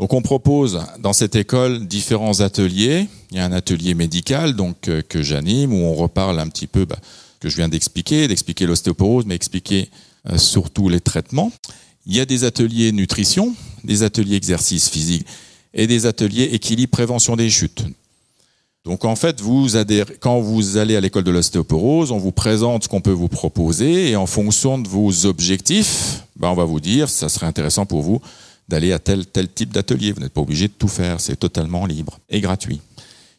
Donc 0.00 0.14
on 0.14 0.22
propose 0.22 0.80
dans 0.98 1.12
cette 1.12 1.36
école 1.36 1.86
différents 1.86 2.40
ateliers. 2.40 3.06
Il 3.30 3.36
y 3.36 3.40
a 3.40 3.44
un 3.44 3.52
atelier 3.52 3.92
médical 3.92 4.54
donc 4.54 4.88
euh, 4.88 5.02
que 5.06 5.22
j'anime 5.22 5.74
où 5.74 5.76
on 5.76 5.94
reparle 5.94 6.40
un 6.40 6.48
petit 6.48 6.66
peu 6.66 6.86
bah, 6.86 6.96
que 7.38 7.50
je 7.50 7.56
viens 7.56 7.68
d'expliquer, 7.68 8.26
d'expliquer 8.26 8.64
l'ostéoporose, 8.64 9.26
mais 9.26 9.34
expliquer 9.34 9.90
euh, 10.30 10.38
surtout 10.38 10.88
les 10.88 11.00
traitements. 11.00 11.52
Il 12.06 12.16
y 12.16 12.20
a 12.20 12.24
des 12.24 12.44
ateliers 12.44 12.92
nutrition, 12.92 13.54
des 13.84 14.02
ateliers 14.02 14.36
exercice 14.36 14.88
physique 14.88 15.26
et 15.74 15.86
des 15.86 16.06
ateliers 16.06 16.44
équilibre 16.44 16.92
prévention 16.92 17.36
des 17.36 17.50
chutes. 17.50 17.84
Donc 18.86 19.04
en 19.04 19.16
fait, 19.16 19.42
quand 20.20 20.40
vous 20.40 20.78
allez 20.78 20.96
à 20.96 21.00
l'école 21.02 21.24
de 21.24 21.30
l'ostéoporose, 21.30 22.10
on 22.10 22.16
vous 22.16 22.32
présente 22.32 22.84
ce 22.84 22.88
qu'on 22.88 23.02
peut 23.02 23.10
vous 23.10 23.28
proposer 23.28 24.12
et 24.12 24.16
en 24.16 24.24
fonction 24.24 24.78
de 24.78 24.88
vos 24.88 25.26
objectifs, 25.26 26.22
ben 26.36 26.48
on 26.48 26.54
va 26.54 26.64
vous 26.64 26.80
dire 26.80 27.10
ça 27.10 27.28
serait 27.28 27.46
intéressant 27.46 27.84
pour 27.84 28.00
vous 28.00 28.22
d'aller 28.70 28.92
à 28.92 28.98
tel, 28.98 29.26
tel 29.26 29.52
type 29.52 29.72
d'atelier. 29.72 30.12
Vous 30.12 30.20
n'êtes 30.20 30.33
pas 30.33 30.40
obligé 30.40 30.68
de 30.68 30.72
tout 30.72 30.88
faire, 30.88 31.20
c'est 31.20 31.37
totalement 31.37 31.85
libre 31.85 32.18
et 32.30 32.40
gratuit. 32.40 32.80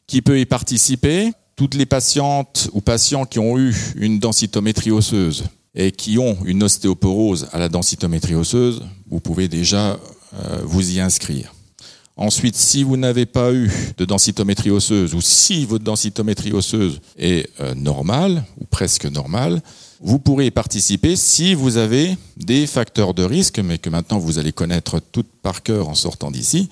Qui 0.05 0.21
peut 0.21 0.39
y 0.39 0.45
participer? 0.45 1.31
Toutes 1.55 1.73
les 1.73 1.85
patientes 1.85 2.69
ou 2.73 2.81
patients 2.81 3.25
qui 3.25 3.39
ont 3.39 3.57
eu 3.57 3.75
une 3.95 4.19
densitométrie 4.19 4.91
osseuse 4.91 5.45
et 5.73 5.91
qui 5.91 6.17
ont 6.17 6.37
une 6.45 6.63
ostéoporose 6.63 7.47
à 7.51 7.59
la 7.59 7.69
densitométrie 7.69 8.35
osseuse, 8.35 8.83
vous 9.09 9.19
pouvez 9.19 9.47
déjà 9.47 9.99
euh, 10.33 10.61
vous 10.63 10.91
y 10.91 10.99
inscrire. 10.99 11.53
Ensuite, 12.17 12.55
si 12.55 12.83
vous 12.83 12.97
n'avez 12.97 13.25
pas 13.25 13.53
eu 13.53 13.71
de 13.97 14.05
densitométrie 14.05 14.69
osseuse 14.69 15.13
ou 15.13 15.21
si 15.21 15.65
votre 15.65 15.83
densitométrie 15.83 16.51
osseuse 16.51 16.99
est 17.17 17.49
euh, 17.59 17.73
normale 17.73 18.43
ou 18.59 18.65
presque 18.65 19.05
normale, 19.05 19.61
vous 20.01 20.17
pourrez 20.17 20.47
y 20.47 20.51
participer 20.51 21.15
si 21.15 21.53
vous 21.53 21.77
avez 21.77 22.17
des 22.35 22.65
facteurs 22.65 23.13
de 23.13 23.23
risque, 23.23 23.59
mais 23.59 23.77
que 23.77 23.89
maintenant 23.89 24.17
vous 24.17 24.39
allez 24.39 24.51
connaître 24.51 24.99
tout 24.99 25.25
par 25.43 25.61
cœur 25.61 25.89
en 25.89 25.95
sortant 25.95 26.31
d'ici. 26.31 26.69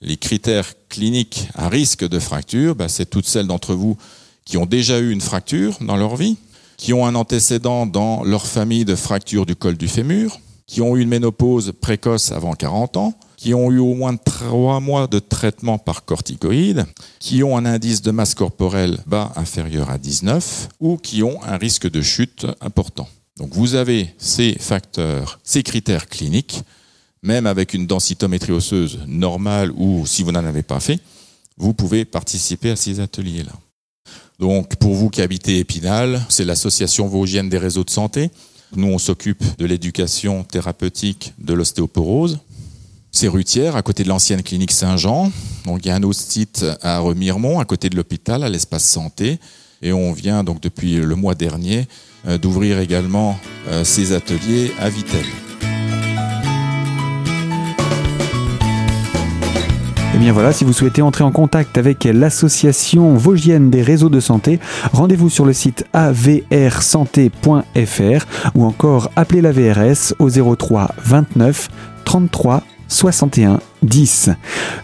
Les 0.00 0.16
critères 0.16 0.72
cliniques 0.88 1.48
à 1.54 1.68
risque 1.68 2.08
de 2.08 2.18
fracture, 2.18 2.74
bah, 2.74 2.88
c'est 2.88 3.08
toutes 3.08 3.26
celles 3.26 3.46
d'entre 3.46 3.74
vous 3.74 3.98
qui 4.46 4.56
ont 4.56 4.64
déjà 4.64 4.98
eu 4.98 5.10
une 5.10 5.20
fracture 5.20 5.76
dans 5.82 5.98
leur 5.98 6.16
vie, 6.16 6.38
qui 6.78 6.94
ont 6.94 7.06
un 7.06 7.14
antécédent 7.14 7.84
dans 7.84 8.24
leur 8.24 8.46
famille 8.46 8.86
de 8.86 8.96
fracture 8.96 9.44
du 9.44 9.54
col 9.54 9.76
du 9.76 9.86
fémur, 9.86 10.40
qui 10.66 10.80
ont 10.80 10.96
eu 10.96 11.02
une 11.02 11.10
ménopause 11.10 11.74
précoce 11.78 12.32
avant 12.32 12.54
40 12.54 12.96
ans, 12.96 13.14
qui 13.40 13.54
ont 13.54 13.70
eu 13.70 13.78
au 13.78 13.94
moins 13.94 14.16
trois 14.16 14.80
mois 14.80 15.06
de 15.06 15.18
traitement 15.18 15.78
par 15.78 16.04
corticoïdes, 16.04 16.84
qui 17.20 17.42
ont 17.42 17.56
un 17.56 17.64
indice 17.64 18.02
de 18.02 18.10
masse 18.10 18.34
corporelle 18.34 18.98
bas 19.06 19.32
inférieur 19.34 19.88
à 19.88 19.96
19 19.96 20.68
ou 20.78 20.98
qui 20.98 21.22
ont 21.22 21.42
un 21.44 21.56
risque 21.56 21.90
de 21.90 22.02
chute 22.02 22.46
important. 22.60 23.08
Donc 23.38 23.54
vous 23.54 23.76
avez 23.76 24.14
ces 24.18 24.52
facteurs, 24.60 25.40
ces 25.42 25.62
critères 25.62 26.06
cliniques, 26.06 26.60
même 27.22 27.46
avec 27.46 27.72
une 27.72 27.86
densitométrie 27.86 28.52
osseuse 28.52 28.98
normale 29.06 29.72
ou 29.74 30.04
si 30.04 30.22
vous 30.22 30.32
n'en 30.32 30.44
avez 30.44 30.62
pas 30.62 30.78
fait, 30.78 31.00
vous 31.56 31.72
pouvez 31.72 32.04
participer 32.04 32.72
à 32.72 32.76
ces 32.76 33.00
ateliers-là. 33.00 33.52
Donc, 34.38 34.76
pour 34.76 34.94
vous 34.94 35.08
qui 35.08 35.22
habitez 35.22 35.58
Épinal, 35.58 36.24
c'est 36.28 36.44
l'association 36.44 37.06
vosgienne 37.06 37.48
des 37.48 37.58
réseaux 37.58 37.84
de 37.84 37.90
santé. 37.90 38.30
Nous, 38.76 38.86
on 38.86 38.98
s'occupe 38.98 39.44
de 39.58 39.66
l'éducation 39.66 40.44
thérapeutique 40.44 41.34
de 41.38 41.52
l'ostéoporose. 41.52 42.38
C'est 43.12 43.28
Rutière, 43.28 43.74
à 43.76 43.82
côté 43.82 44.04
de 44.04 44.08
l'ancienne 44.08 44.42
clinique 44.42 44.72
Saint-Jean. 44.72 45.32
Donc, 45.66 45.84
il 45.84 45.88
y 45.88 45.90
a 45.90 45.96
un 45.96 46.02
autre 46.02 46.18
site 46.18 46.64
à 46.80 47.00
Remiremont, 47.00 47.58
à 47.58 47.64
côté 47.64 47.90
de 47.90 47.96
l'hôpital, 47.96 48.44
à 48.44 48.48
l'espace 48.48 48.84
santé. 48.84 49.38
Et 49.82 49.92
on 49.92 50.12
vient 50.12 50.44
donc 50.44 50.60
depuis 50.60 50.96
le 50.96 51.14
mois 51.16 51.34
dernier 51.34 51.88
euh, 52.28 52.38
d'ouvrir 52.38 52.78
également 52.78 53.38
euh, 53.68 53.82
ces 53.82 54.12
ateliers 54.12 54.72
à 54.78 54.88
Vittel. 54.90 55.24
Et 60.12 60.16
eh 60.16 60.18
bien 60.18 60.32
voilà, 60.32 60.52
si 60.52 60.64
vous 60.64 60.72
souhaitez 60.72 61.02
entrer 61.02 61.24
en 61.24 61.30
contact 61.30 61.78
avec 61.78 62.04
l'association 62.04 63.14
vosgienne 63.14 63.70
des 63.70 63.80
réseaux 63.80 64.08
de 64.08 64.20
santé, 64.20 64.58
rendez-vous 64.92 65.30
sur 65.30 65.46
le 65.46 65.52
site 65.52 65.84
avrsanté.fr 65.92 67.40
ou 68.54 68.64
encore 68.64 69.10
appelez 69.16 69.40
la 69.40 69.52
VRS 69.52 70.14
au 70.18 70.28
03 70.28 70.90
29 71.04 71.68
33 72.04 72.64
61 72.90 73.62
10. 73.82 74.30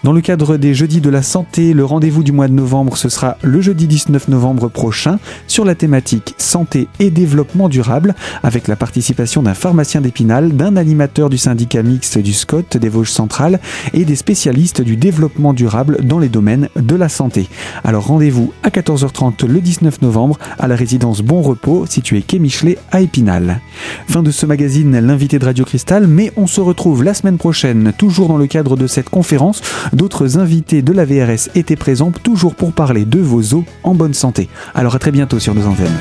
Dans 0.04 0.12
le 0.12 0.20
cadre 0.20 0.56
des 0.56 0.74
Jeudis 0.74 1.00
de 1.00 1.10
la 1.10 1.22
Santé, 1.22 1.72
le 1.72 1.84
rendez-vous 1.84 2.22
du 2.22 2.32
mois 2.32 2.48
de 2.48 2.52
novembre, 2.52 2.96
ce 2.96 3.08
sera 3.08 3.36
le 3.42 3.60
jeudi 3.60 3.86
19 3.86 4.28
novembre 4.28 4.68
prochain 4.68 5.18
sur 5.46 5.64
la 5.64 5.74
thématique 5.74 6.34
Santé 6.38 6.88
et 7.00 7.10
développement 7.10 7.68
durable 7.68 8.14
avec 8.42 8.68
la 8.68 8.76
participation 8.76 9.42
d'un 9.42 9.54
pharmacien 9.54 10.00
d'Épinal, 10.00 10.56
d'un 10.56 10.76
animateur 10.76 11.30
du 11.30 11.38
syndicat 11.38 11.82
mixte 11.82 12.18
du 12.18 12.32
SCOT 12.32 12.78
des 12.78 12.88
Vosges 12.88 13.10
centrales 13.10 13.60
et 13.92 14.04
des 14.04 14.16
spécialistes 14.16 14.82
du 14.82 14.96
développement 14.96 15.52
durable 15.52 15.98
dans 16.02 16.18
les 16.18 16.28
domaines 16.28 16.68
de 16.76 16.96
la 16.96 17.08
santé. 17.08 17.48
Alors 17.84 18.06
rendez-vous 18.06 18.52
à 18.62 18.68
14h30 18.68 19.46
le 19.46 19.60
19 19.60 20.02
novembre 20.02 20.38
à 20.58 20.68
la 20.68 20.76
résidence 20.76 21.22
Bon 21.22 21.42
Repos 21.42 21.86
située 21.86 22.22
quai 22.22 22.38
Michelet 22.38 22.78
à 22.90 23.00
Épinal. 23.00 23.60
Fin 24.08 24.22
de 24.22 24.30
ce 24.30 24.46
magazine, 24.46 24.98
l'invité 24.98 25.38
de 25.38 25.44
Radio 25.44 25.64
Cristal, 25.64 26.06
mais 26.06 26.32
on 26.36 26.46
se 26.46 26.60
retrouve 26.60 27.04
la 27.04 27.14
semaine 27.14 27.38
prochaine, 27.38 27.92
toujours 27.96 28.28
dans 28.28 28.36
le 28.36 28.46
cadre 28.46 28.76
cette 28.86 29.10
conférence, 29.10 29.62
d'autres 29.92 30.38
invités 30.38 30.82
de 30.82 30.92
la 30.92 31.04
VRS 31.04 31.50
étaient 31.54 31.76
présents, 31.76 32.12
toujours 32.22 32.54
pour 32.54 32.72
parler 32.72 33.04
de 33.04 33.20
vos 33.20 33.54
os 33.54 33.64
en 33.82 33.94
bonne 33.94 34.14
santé. 34.14 34.48
Alors 34.74 34.94
à 34.94 34.98
très 34.98 35.12
bientôt 35.12 35.38
sur 35.38 35.54
nos 35.54 35.66
antennes. 35.66 35.96